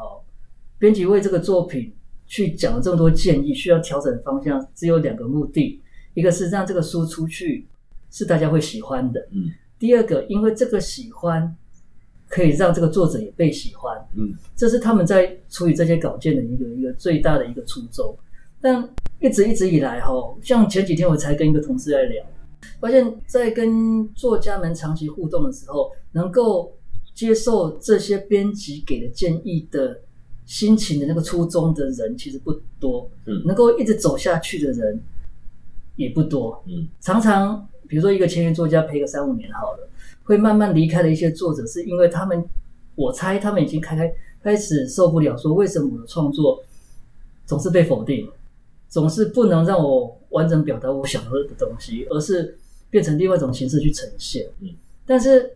[0.79, 1.95] 编辑为这个作品
[2.31, 5.83] 去讲了这么多建议，需要调整的方向只有两个目的，
[6.15, 7.67] 一个是让这个书出去
[8.09, 11.57] 是大家会喜欢的，嗯，第二个因为这个喜欢
[12.29, 18.17] 可以让这个作者也被喜欢，嗯，这是他们在处理这些稿件的一个一个最大的一个初衷。
[18.61, 18.89] 但
[19.19, 22.25] 一直一直以来哈，像前几天我才跟一个同事在聊。
[22.79, 26.73] 发现，在跟作家们长期互动的时候，能够
[27.13, 30.01] 接受这些编辑给的建议的
[30.51, 33.09] 心情的那个初衷的人，其实不多。
[33.27, 35.01] 嗯，能够一直走下去的人
[35.95, 36.61] 也不多。
[36.67, 39.89] 嗯，常常比如说一个签约作家陪个三五年好了，
[40.25, 42.45] 会慢慢离开的一些作者，是因为他们，
[42.97, 46.61] 我猜他们已经开开开始受不了，说为什么我的创作
[47.47, 48.29] 总是被否定，
[48.89, 52.57] 总是不能让我完整表达我想要的东西，而是。
[52.91, 54.69] 变成另外一种形式去呈现，嗯，
[55.07, 55.49] 但是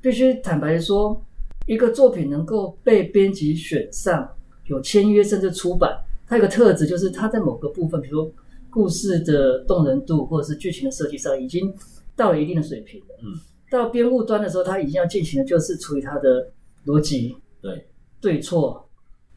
[0.00, 1.22] 必须坦白说，
[1.68, 4.28] 一个作品能够被编辑选上，
[4.66, 8.32] 有签约甚至出版，它有个特质就是它在某个部分，比如说
[8.68, 11.72] 故事的动人度或者是剧情的设计上，已经
[12.16, 13.38] 到了一定的水平了，嗯，
[13.70, 16.50] 到编务端的时候，它已经要进行的就是处理它的
[16.86, 17.86] 逻辑，对，
[18.20, 18.88] 对错，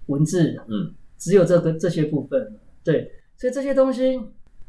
[0.08, 4.20] 文字，嗯，只有这个这些部分，对，所以这些东西。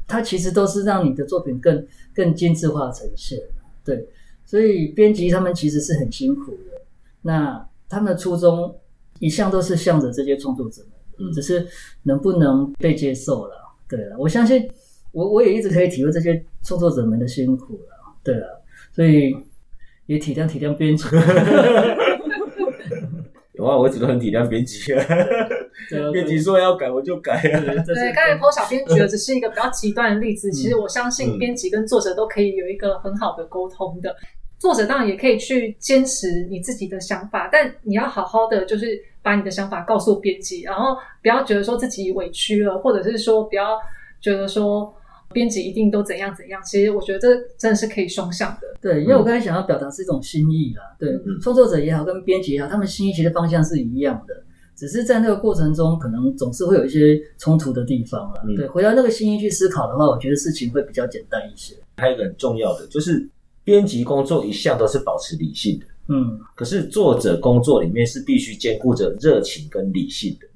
[0.05, 3.39] 它其实都是让你的作品更更精致化呈现，
[3.85, 4.05] 对，
[4.43, 6.81] 所以编辑他们其实是很辛苦的。
[7.23, 8.79] 那他们的初衷
[9.19, 10.83] 一向都是向着这些创作者
[11.17, 11.67] 们，只是
[12.03, 13.55] 能不能被接受了。
[13.89, 14.69] 对了，我相信
[15.11, 17.89] 我我也一直可以体会这些创作者们的辛苦了。
[18.23, 19.35] 对了，所以
[20.05, 21.05] 也体谅体谅编辑。
[23.53, 24.91] 有啊，我一直都很体谅编辑。
[26.11, 27.59] 编辑说要改，我就改啊。
[27.85, 30.51] 对，刚才 Po 小编举的只是一个比较极端的例子。
[30.51, 34.15] 其实我相信编辑跟作者都可以有一个很好的沟通的。
[34.59, 43.77] 作者当然也可以去坚持你自己的想法，但你要好好的就是把你的想法告诉编辑，然后不要觉得说自己委屈了，或者是说不要
[44.21, 44.93] 觉得说
[45.33, 46.61] 编辑一定都怎样怎样。
[46.63, 48.67] 其实我觉得这真的是可以双向的。
[48.79, 50.95] 对，因为我刚才想要表达是一种心意啦。
[50.97, 51.09] 对，
[51.41, 54.43] 创作者也好，跟编辑也好，他们心意其实方向是一样的。
[54.75, 58.41] 只是在那个过程中，可能总是会有一些冲突的地方了。
[58.57, 61.75] 对，回到那个心意去思考的话，我觉得事情会比较简单一些。
[61.97, 63.29] 还有一个很重要的，就是
[63.63, 65.85] 编辑工作一向都是保持理性的。
[66.07, 70.47] 嗯，可是作者工作里面是必须兼顾着热情跟理性的。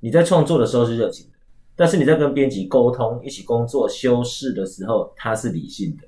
[0.00, 1.32] 你在创作的时候是热情的，
[1.76, 6.04] 但是你在跟编辑沟通、一起工作、修饰的时候，他是理性的。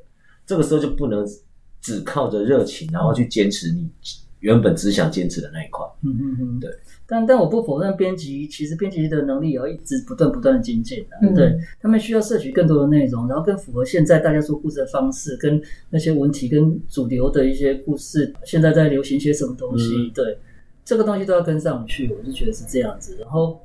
[0.47, 1.27] 这个时候就不能
[1.83, 3.89] 只靠着热情，然后去坚持你
[4.41, 5.87] 原本只想坚持的那一块。
[6.03, 6.71] 嗯嗯嗯，对。
[7.07, 11.35] 但但我不否认编辑，其实编辑的能力也要一直不断不断的精进的。
[11.35, 20.11] 对他们需要摄取更多的内容，然后更符合现在大家说故事的方式，跟那些文体跟主流的一些故事，现在在流行些什么东西？
[20.15, 20.39] 对，
[20.85, 22.09] 这个东西都要跟上去。
[22.13, 23.17] 我是觉得是这样子。
[23.21, 23.61] 然后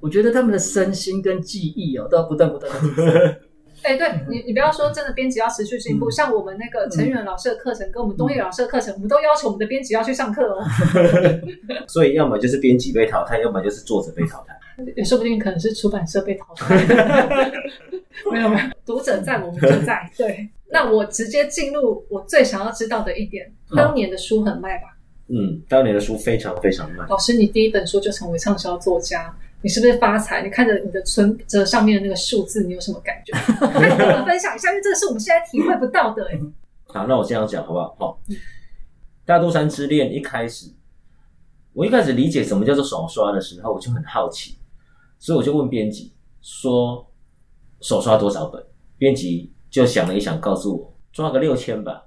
[0.00, 3.36] 我觉得他们的身心跟记忆哦，都要不断不断的提升。
[3.82, 6.10] 哎，对你，你不要说真的，编辑要持续进步。
[6.10, 10.64] 像我们那个陈远老师的课程，跟我们东叶老师的课程，我们都要求我们的编辑要去上课哦。
[11.88, 14.56] 所以，要么就是编辑被淘汰，要么就是作者被淘汰。
[14.96, 16.74] 也说不定可能是出版社被淘汰。
[18.30, 20.10] 没有没有，读者在，我们就在。
[20.16, 24.96] 对，那我直接进入我最想要知道的一点：当年的书很卖吧？
[25.28, 27.04] 嗯，当年的书非常非常卖。
[27.08, 29.34] 老师，你第一本书就成为畅销作家。
[29.62, 30.42] 你是不是发财？
[30.42, 33.32] 你看着你的存折上面的那个数字，你有什么感觉？
[33.60, 36.26] 跟我们分享一下，因为这个是我们现在体会不到的。
[36.86, 37.96] 好，那我这样讲好不好？
[37.98, 38.20] 好，
[39.24, 40.70] 《大肚山之恋》一开始，
[41.72, 44.56] 我一开始理解什么叫做手刷的时候，我就很好奇，
[45.18, 47.06] 所以我就问编辑说
[47.80, 48.64] ：“手刷多少本？”
[48.96, 52.02] 编辑就想了一想，告诉我：“抓个六千吧。”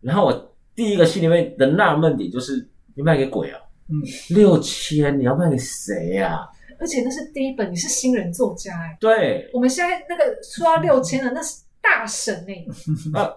[0.00, 3.58] 然后我第一个心里面的纳闷点就是：你卖给鬼啊？
[3.88, 4.00] 嗯，
[4.34, 6.48] 六千你要卖给谁呀？
[6.78, 8.96] 而且那是第一本，你是新人作家哎。
[9.00, 12.64] 对，我们现在那个出到六千的，那是大神哎。
[13.20, 13.32] 啊，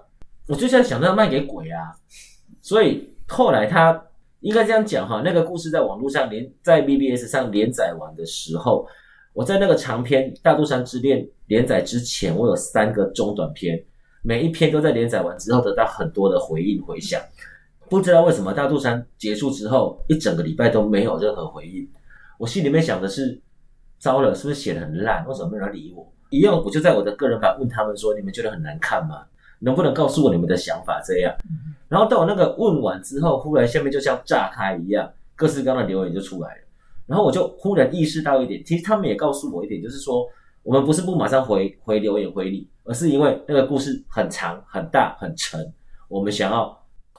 [0.48, 1.94] 我就在想，那卖给鬼啊！
[2.62, 4.06] 所以后来他
[4.42, 8.88] 应该这样讲哈，那个故事在网络上连在 BBS 上连载完的时候，
[9.34, 13.82] 我在那个长篇《大肚山之恋》连载之前，我有三个中短篇，
[14.22, 17.22] 每一篇都在连载完之后得到很多的回应回响。
[17.90, 21.88] 不知道为什么大肚山结束之后一整个礼拜都没有任何回应。
[22.38, 23.42] 我心里面想的是，
[24.00, 25.26] 糟了，是不是写的很烂？
[25.28, 26.12] 为什么没人理我？
[26.30, 29.24] 一样，我就在我的个人版问他们说：“你们觉得很难看吗？
[29.60, 31.34] 能不能告诉我你们的想法？”这样。
[31.88, 36.62] 然后到我那个问完之后，忽然下面就像炸开一样，各式各样的留言就出来了。
[37.06, 40.28] 然后我就忽然意识到一点，其实他们也告诉我一点，就是说
[40.64, 45.74] 我们不是不马上回回留言回你，而是因为那个故事很长、很大、很沉，
[46.10, 46.78] 我们想要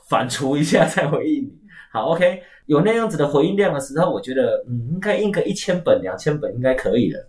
[0.09, 1.59] 反刍一下再回应你。
[1.91, 7.29] 好，OK，有那样子的回应量的时候，我觉得嗯，应该印个一千本、两千本应该可以了。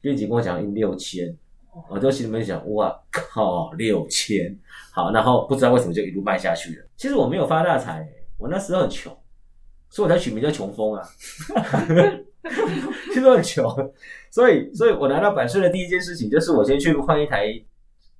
[0.00, 1.36] 编辑跟我讲印六千，
[1.90, 4.58] 我就心里面想，哇靠，六千，
[4.90, 6.86] 好，然后不知道为什么就一路卖下去了。
[6.96, 8.08] 其实我没有发大财，
[8.38, 9.14] 我那时候很穷。
[9.90, 11.02] 所以我才取名叫穷疯啊，
[13.12, 13.64] 其实很穷，
[14.30, 17.46] 所以，所以我拿到版税的第一件事情就是我先去换一台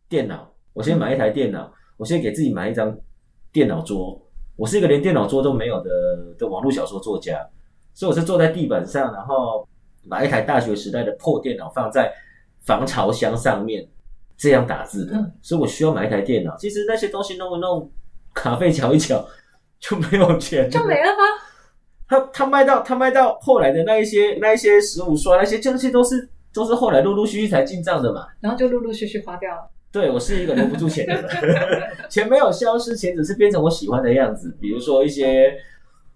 [0.08, 2.98] 电脑，我先买一台电脑，我先给自己买一张
[3.52, 4.18] 电脑桌。
[4.58, 5.90] 我是一个连电脑桌都没有的
[6.36, 7.48] 的网络小说作家，
[7.94, 9.66] 所以我是坐在地板上，然后
[10.10, 12.12] 把一台大学时代的破电脑放在
[12.64, 13.88] 防潮箱上面，
[14.36, 15.14] 这样打字的。
[15.40, 16.56] 所以我需要买一台电脑。
[16.56, 17.88] 其实那些东西弄一弄，
[18.34, 19.24] 卡费瞧一瞧，
[19.78, 21.22] 就没有钱，就没了吗？
[22.08, 29.70] 他他卖到他卖到后来的那一些那一些十五刷那些，这些都是都是后来陆陆续续才进账的嘛，然后就陆陆续续花掉了。
[29.90, 35.52] 对我是一个留不住钱的人， 钱没有消失，钱只是变成我喜欢的样子，比如说一些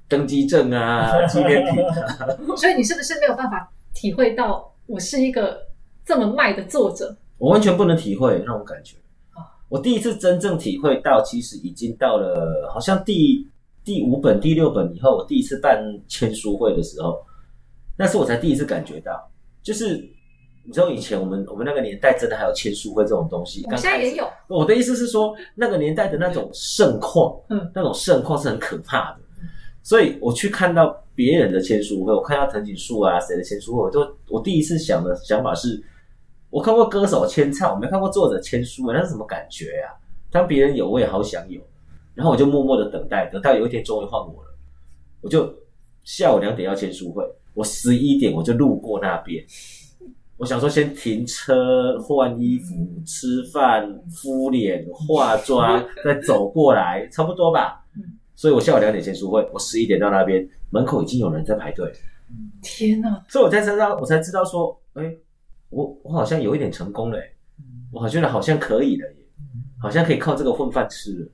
[0.09, 2.29] 登机证啊、纪念品啊。
[2.57, 5.59] 所以你是不是没有办法体会到我是一个
[6.05, 7.17] 这么卖的作者？
[7.39, 8.97] 我完全不能体会那种感觉。
[9.69, 13.49] 我第一次真正体会到，其实已经到了好像第。
[13.85, 17.21] 第五本、第六本以后，我第一次办签书会的时候，
[17.99, 19.29] 那是我才第一次感觉到，
[19.61, 20.09] 就是
[20.65, 23.63] 你知道以前我们我们那个年代真的还有签书会这种东西。
[23.71, 24.29] 现在也有。
[24.49, 29.21] 我的意思是说，那个年代的那种盛况，嗯，那种盛况是很可怕的。
[29.83, 35.83] 所以我去看到别人的签书会，我看到藤井树啊谁的签书会，我都我第一次想的想法是，
[36.51, 39.93] 我看过歌手签唱，我没看过作者签书会，那是什么感觉呀？
[40.31, 41.61] 当别人有，我也好想有。
[42.15, 44.55] 然后我就默默的等待，等到有一天终于换我了，
[45.23, 45.53] 我就
[46.05, 49.43] 下午两点要签书会，我十一点我就路过那边，
[50.43, 52.75] 我想说先停车换衣服、
[53.07, 57.81] 吃饭、敷脸、化妆，再走过来，差不多吧。
[58.35, 61.89] 所以我下午两点签书会，我十一点到那边，门口已经有人在排队。
[62.61, 63.25] 天哪！
[63.29, 65.15] 所以我才知道，我才知道说，哎，
[65.71, 67.19] 我我好像有一点成功了，
[67.93, 69.07] 我好像好像可以了，
[69.81, 71.29] 好像可以靠这个混饭吃了。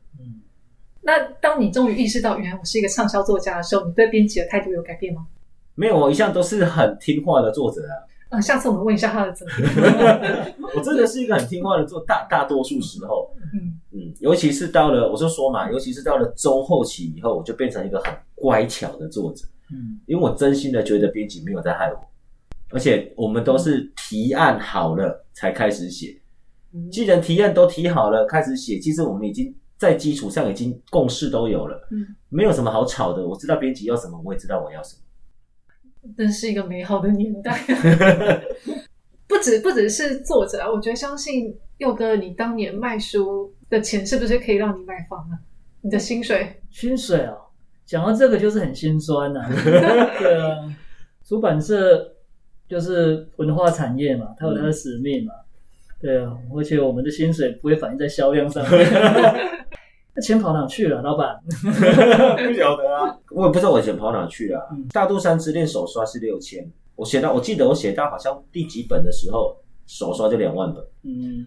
[1.01, 5.27] 那当你终于意识到原来我是一个畅销作家的时候，你对编辑的态度有改变吗？
[5.75, 8.05] 没有，我一向都是很听话的作者啊。
[8.29, 10.55] 啊，下次我们问一下他的责任。
[10.77, 19.47] 我真的是一个很听话的做，大大多数时候，嗯嗯，尤其是到了，我就说嘛，尤其是到了中后期以后，我就变成一个很乖巧的作者。
[19.73, 21.99] 嗯，因为我真心的觉得编辑没有在害我，
[22.71, 26.17] 而且我们都是提案好了才开始写。
[26.93, 29.55] 既然提案都提好了，开始写，其实我们已经。
[29.79, 33.25] 在基础上已经共识都有了，嗯，没有什么好吵的。
[33.25, 35.03] 我知道编辑要什么，我也知道我要什么。
[36.17, 37.59] 真是一个美好的年代。
[39.29, 45.39] 不止不只是作者啊，我觉得相信佑哥，你当年卖书的钱是不是可以让你买房啊？
[45.83, 46.61] 你的薪水？
[46.71, 47.37] 薪水哦，
[47.85, 49.45] 讲到这个就是很心酸呐。
[50.19, 50.75] 对啊，
[51.25, 52.15] 出版社
[52.69, 55.33] 就是文化产业嘛，它有它的使命嘛。
[56.01, 58.65] 对啊，而且我们的薪水不会反映在销量上。
[60.19, 61.41] 那钱跑哪去了，老板？
[61.47, 64.69] 不晓得啊， 我也不知道我钱跑哪去了。
[64.93, 69.57] 大肚山之恋手刷是六千，我写到，我记得我写到好像第几本的时候，
[69.87, 70.85] 手刷就两万本。
[71.05, 71.47] 嗯，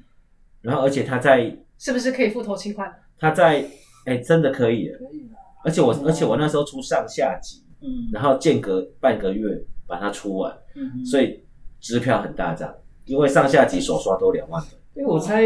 [0.61, 2.89] 然后而且他在是不是可以付头期款？
[3.19, 3.65] 他在
[4.05, 4.87] 哎，真的可以。
[4.87, 5.29] 可以
[5.65, 11.43] 而且我而且我那时候出上下集，嗯，然后间隔半个月把它出完，嗯，所以
[11.81, 14.79] 支票很大张，因为上下集手刷都两万本。
[14.93, 15.43] 因为我猜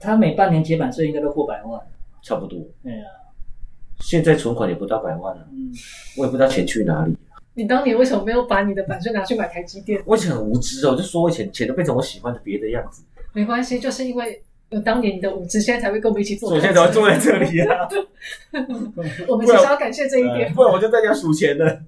[0.00, 1.80] 他每半年结版税应该都过百万。
[2.24, 3.06] 差不多，对啊，
[4.00, 5.70] 现在存款也不到百万了，嗯，
[6.16, 7.14] 我也不知道钱去哪里。
[7.52, 10.02] 你当年为什么没有把你的版税拿去买台积电？
[10.06, 13.04] 我以前很无知哦，我就说我钱钱都变成我喜欢的别的样子。
[13.32, 16.50] 没关系，就是因为有当年你的无知，现在才会跟我们一起做。
[16.50, 17.86] 我现在才会坐在这里啊！
[19.28, 21.80] 我们其实要感谢这一点，不然 我就在家数钱了。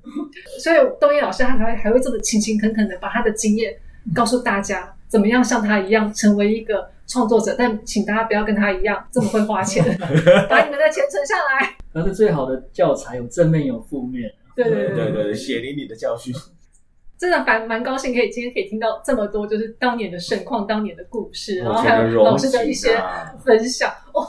[0.60, 3.74] 所以东野老师他还会还会这么勤勤恳恳的把他的经验
[4.14, 6.90] 告诉大家，怎么样像他一样成为一个。
[7.08, 9.80] 创作者，但请大家不要跟他一样这么会花钱，
[10.50, 11.72] 把你们的钱存下来。
[11.92, 14.28] 那是最好的教材，有正面有负面。
[14.56, 16.34] 对对对对，血淋淋的教训。
[17.16, 23.00] 真的蛮蛮高兴，可以今天可以听到这么多，就是当年的盛况、当年的故事，然后还有老师的一些
[23.44, 23.88] 分享。
[24.12, 24.26] 哦，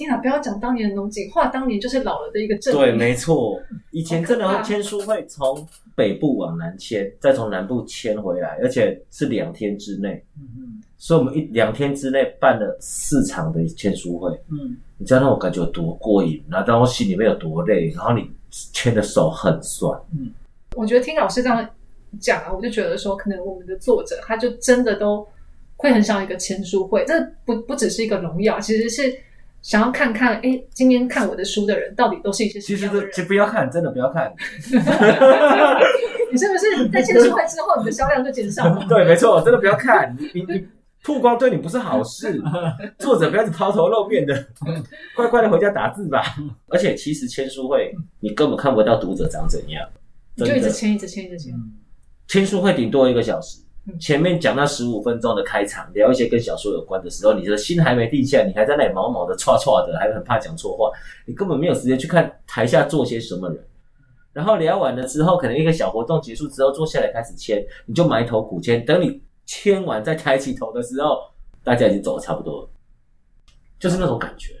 [0.00, 10.24] 天啊，不要讲当年的农景，画当年就是老了的一个证对，没错，以前真的会签书会从北部往南迁，再从南部迁回来，而且是两天之内。
[10.38, 14.30] 嗯嗯，所以我们一两天之内办了四场的签书会。
[14.48, 20.00] 嗯，你知道那种感觉有多过瘾，然后我心里面有多累，然后你签的手很酸。
[20.18, 20.32] 嗯，
[20.74, 21.68] 我觉得听老师这样
[22.18, 25.26] 讲啊，我就觉得说，可能我们的作者他就真的都
[25.76, 29.14] 会很像一个签书会，这不不只是一个荣耀，其实是。
[29.62, 33.10] 想要看看，哎，今天看我的书的人到底都是一些什么样的人？
[33.12, 34.32] 其实不要看，真的不要看。
[36.32, 38.84] 你是不是在签书会之后，你的销量就减少了？
[38.88, 40.16] 对，没错，真的不要看。
[40.34, 40.66] 你你
[41.02, 42.40] 曝光对你不是好事。
[42.98, 44.46] 作者不要抛头露面的，
[45.16, 46.22] 乖乖的回家打字吧。
[46.68, 49.86] 而且其实签书会，你根本看不到读者长怎样，
[50.36, 51.52] 就一直签，一直签，一直签。
[52.28, 53.58] 签书会顶多一个小时。
[53.98, 60.90] 前面讲那十五分钟的开场，聊一些跟小说有关的时候，你的心还没定下，你还在那里毛毛的、歘歘的，还很怕讲错话，
[61.26, 63.64] 你根本没有时间去看台下坐些什么人。
[64.32, 68.84] 然后聊完了之后，可能一个小活动结束之后，坐下来开始签，你就埋头苦签。
[68.84, 71.18] 等你签完再抬起头的时候，
[71.64, 72.70] 大家已经走的差不多了，
[73.78, 74.52] 就是那种感觉。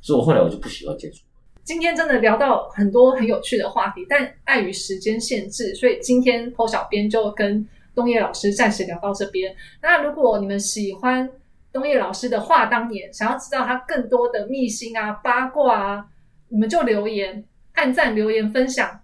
[0.00, 1.22] 所以我后来我就不喜欢结束。
[1.64, 7.68] 今天真的聊到很多很有趣的话题，但碍于时间限制，所以今天侯小编就跟。
[7.94, 9.54] 东叶老师暂时聊到这边。
[9.80, 11.28] 那如果你们喜欢
[11.72, 16.06] 东叶老师的话当年，想要知道他更多的秘辛啊、八卦啊，
[16.48, 19.00] 你们就留言、按赞、留言分享。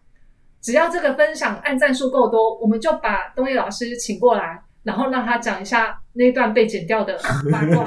[0.61, 7.17] 只要这个分享按赞数够多，我们就把东叶老师请过来，然后让他讲一下那段被剪掉的
[7.51, 7.87] 八卦。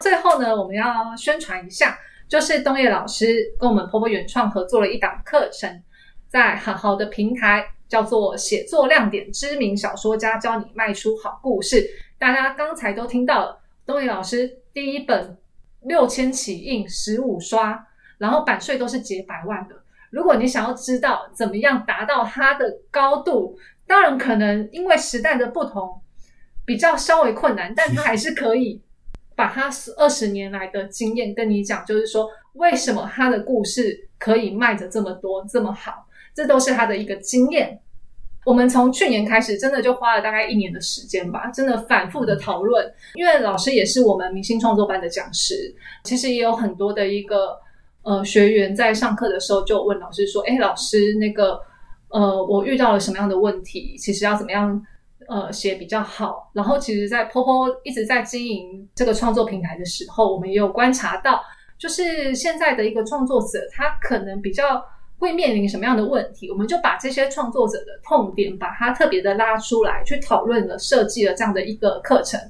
[0.00, 3.26] 最后呢，我们要宣传一下，就是东叶老师
[3.58, 5.82] 跟我们婆婆原创合作了一档课程，
[6.28, 7.66] 在很好的平台。
[7.90, 11.84] 叫做写作亮点，知名小说家教你卖出好故事。
[12.18, 15.36] 大家刚才都听到了，东野老师第一本
[15.82, 17.84] 六千起印，十五刷，
[18.18, 19.74] 然后版税都是几百万的。
[20.10, 26.00] 如果你想要知道怎么样达到它的高度，当然可能因为时代的不同，
[26.64, 28.80] 比较稍微困难，但他还是可以
[29.34, 36.06] 把他二十年来的经验跟你讲，就是说为什么他的故事可以卖的这么多这么好。
[36.40, 37.78] 这都是他的一个经验。
[38.46, 42.90] 我们从去年开始，真的就花了大概一年的时间吧，真的反复的讨论。
[43.14, 47.58] 因为老师也是我们明星创作班的讲师，其实也有很多的一个
[48.00, 51.60] 呃学员在上课的时候就问老师说：“哎，老师，那个
[52.08, 53.94] 呃，我遇到了什么样的问题？
[53.98, 54.82] 其实要怎么样
[55.28, 61.42] 呃写比较好？”然后，其实，在坡坡一直在经营这个创作平台的时候，我们也有观察到，
[61.78, 64.82] 就是现在的一个创作者，他可能比较。
[65.20, 66.50] 会面临什么样的问题？
[66.50, 72.40] 我们就把这些创作者的痛点，把它特别的拉出来，去讨论了，设计了这样的一个课程。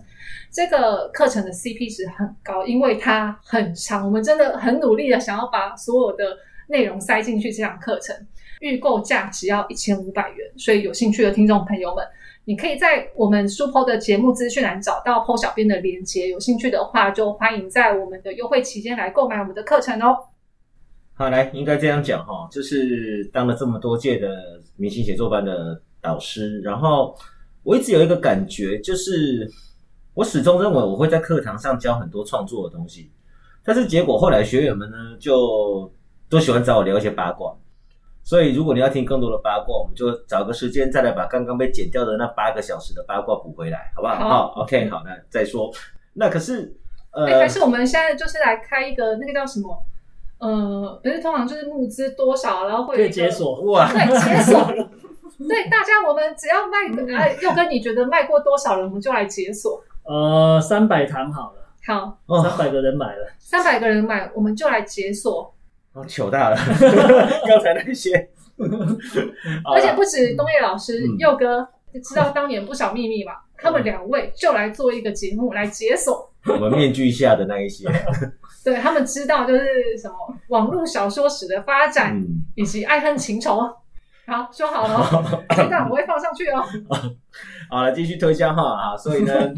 [0.53, 4.07] 这个课程的 CP 值很高，因为它很长。
[4.07, 7.53] 我们真的很努力的想要把所有的内容塞进去。
[7.53, 8.17] 这堂课程
[8.61, 12.05] 预购价只要一千五百元，所以有兴趣的听众朋友们，
[12.45, 16.29] 你可以在我们 Super 的节目资讯栏找到 PO 小编的链接。
[16.29, 20.17] 有兴趣的话，就欢迎在我们的优惠期间来购买我们的课程哦。
[21.21, 27.15] 好，来，应该这样讲哈，就是当了这么多届的明星写作班的导师，然后
[27.63, 29.47] 我一直有一个感觉，就是
[30.15, 33.13] 我始终认为我会在课堂上教很多创作的东西，
[33.63, 35.93] 但是结果后来学员们呢，就
[36.31, 37.55] 都喜欢找我聊一些八卦，
[38.23, 44.15] 所以如果你要听更多的八卦，我们就找个时间再来把刚刚被剪掉的那八个小时的八卦补回来，好不好？
[44.27, 45.71] 好，OK，好，那再说。
[46.15, 46.75] 那可是，
[47.11, 49.87] 呃，还是我们现在就是来开一个那个叫什么？
[50.41, 54.59] 呃，不是通常就是募资多少，然后会可以解锁哇，对，解锁，
[55.47, 56.79] 对大家，我们只要卖，
[57.15, 59.83] 哎，又跟你觉得卖过多少人，我们就来解锁。
[60.05, 65.55] 呃，三百堂好了，好，三百个人买了，三百个人买，我们就来解锁。
[65.93, 66.57] 哦，糗大了，
[67.47, 68.31] 刚才那些，
[69.75, 71.69] 而且不止东叶老师，佑哥
[72.03, 76.33] 知道当年不少秘密嘛，他们两位就来做一个节目来解锁。
[76.47, 77.87] 我们面具下的那一些。
[78.65, 79.65] 对他们知道就是
[80.01, 80.15] 什么
[80.49, 82.23] 网络小说史的发展
[82.55, 83.61] 以及爱恨情仇。
[84.27, 86.63] 好，说好了， 这段我会放上去哦。
[87.69, 89.35] 好了，继续推销哈啊，所以呢，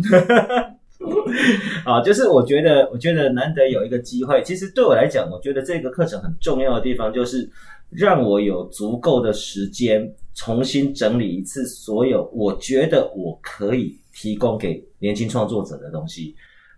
[1.84, 4.42] 啊，就是我觉得，我觉得难得有一个机会。
[4.42, 7.50] 其实对我来讲，我觉得这个课程很重要的地方，就是
[7.90, 16.34] 让我有足够的时间重新整理一次所有我觉得我可以提供给年轻创作者的东西。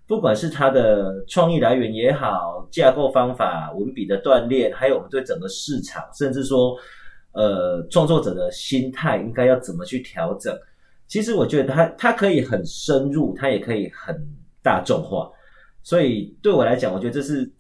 [0.07, 6.76] 不管是他的创意来源也好，架构方法、文笔的锻炼，还有我们对整个市场，甚至说，
[7.32, 10.55] 呃，创作者的心态应该要怎么去调整？
[11.07, 14.14] 其实我觉得他他可以很深入，他也可以很
[14.62, 15.30] 大众化。
[15.82, 17.50] 所以对我来讲，我觉得这是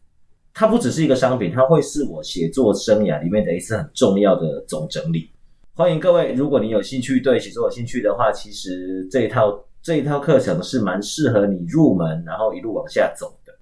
[0.54, 5.30] 它不只是一个商品，它会是我写作生涯里面的一次很重要的总整理。
[5.74, 9.52] 欢迎各位，如果你有兴趣对写作有兴趣的话，其实这一套
[9.84, 13.52] 这一套课程是蛮适合你入门，然后一路往下走的。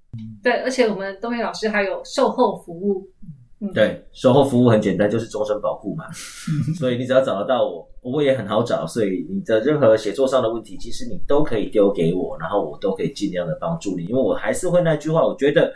[0.40, 3.08] 对，而且我们东野老师还有售后服务。
[3.60, 6.04] 嗯对，售后服务很简单，就是终身保护嘛。
[6.78, 8.86] 所以你只要找得到我，我也很好找。
[8.86, 14.04] 所以你的任何写作上的问题，其实你都可以丢给我，然后我都可以尽量的帮助你。
[14.04, 15.72] 因为我还是会那句话，我觉得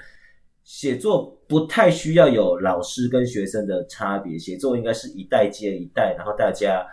[0.64, 6.84] 写作不太需要有老师跟学生的差别，写作应该是一代接一代，然后大家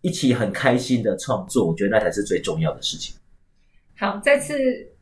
[0.00, 3.14] 一起很开心的创作，我觉得那才是最重要的事情。
[3.98, 4.54] 好，再次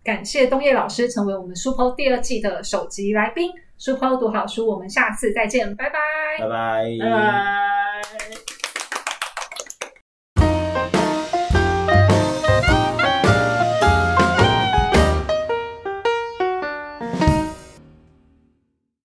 [0.02, 3.50] 感谢东叶老师成为我们 Super 第二季的首集来宾。
[3.76, 5.98] Super 读好书，我们下次再见，拜拜，
[6.40, 8.47] 拜拜，拜拜。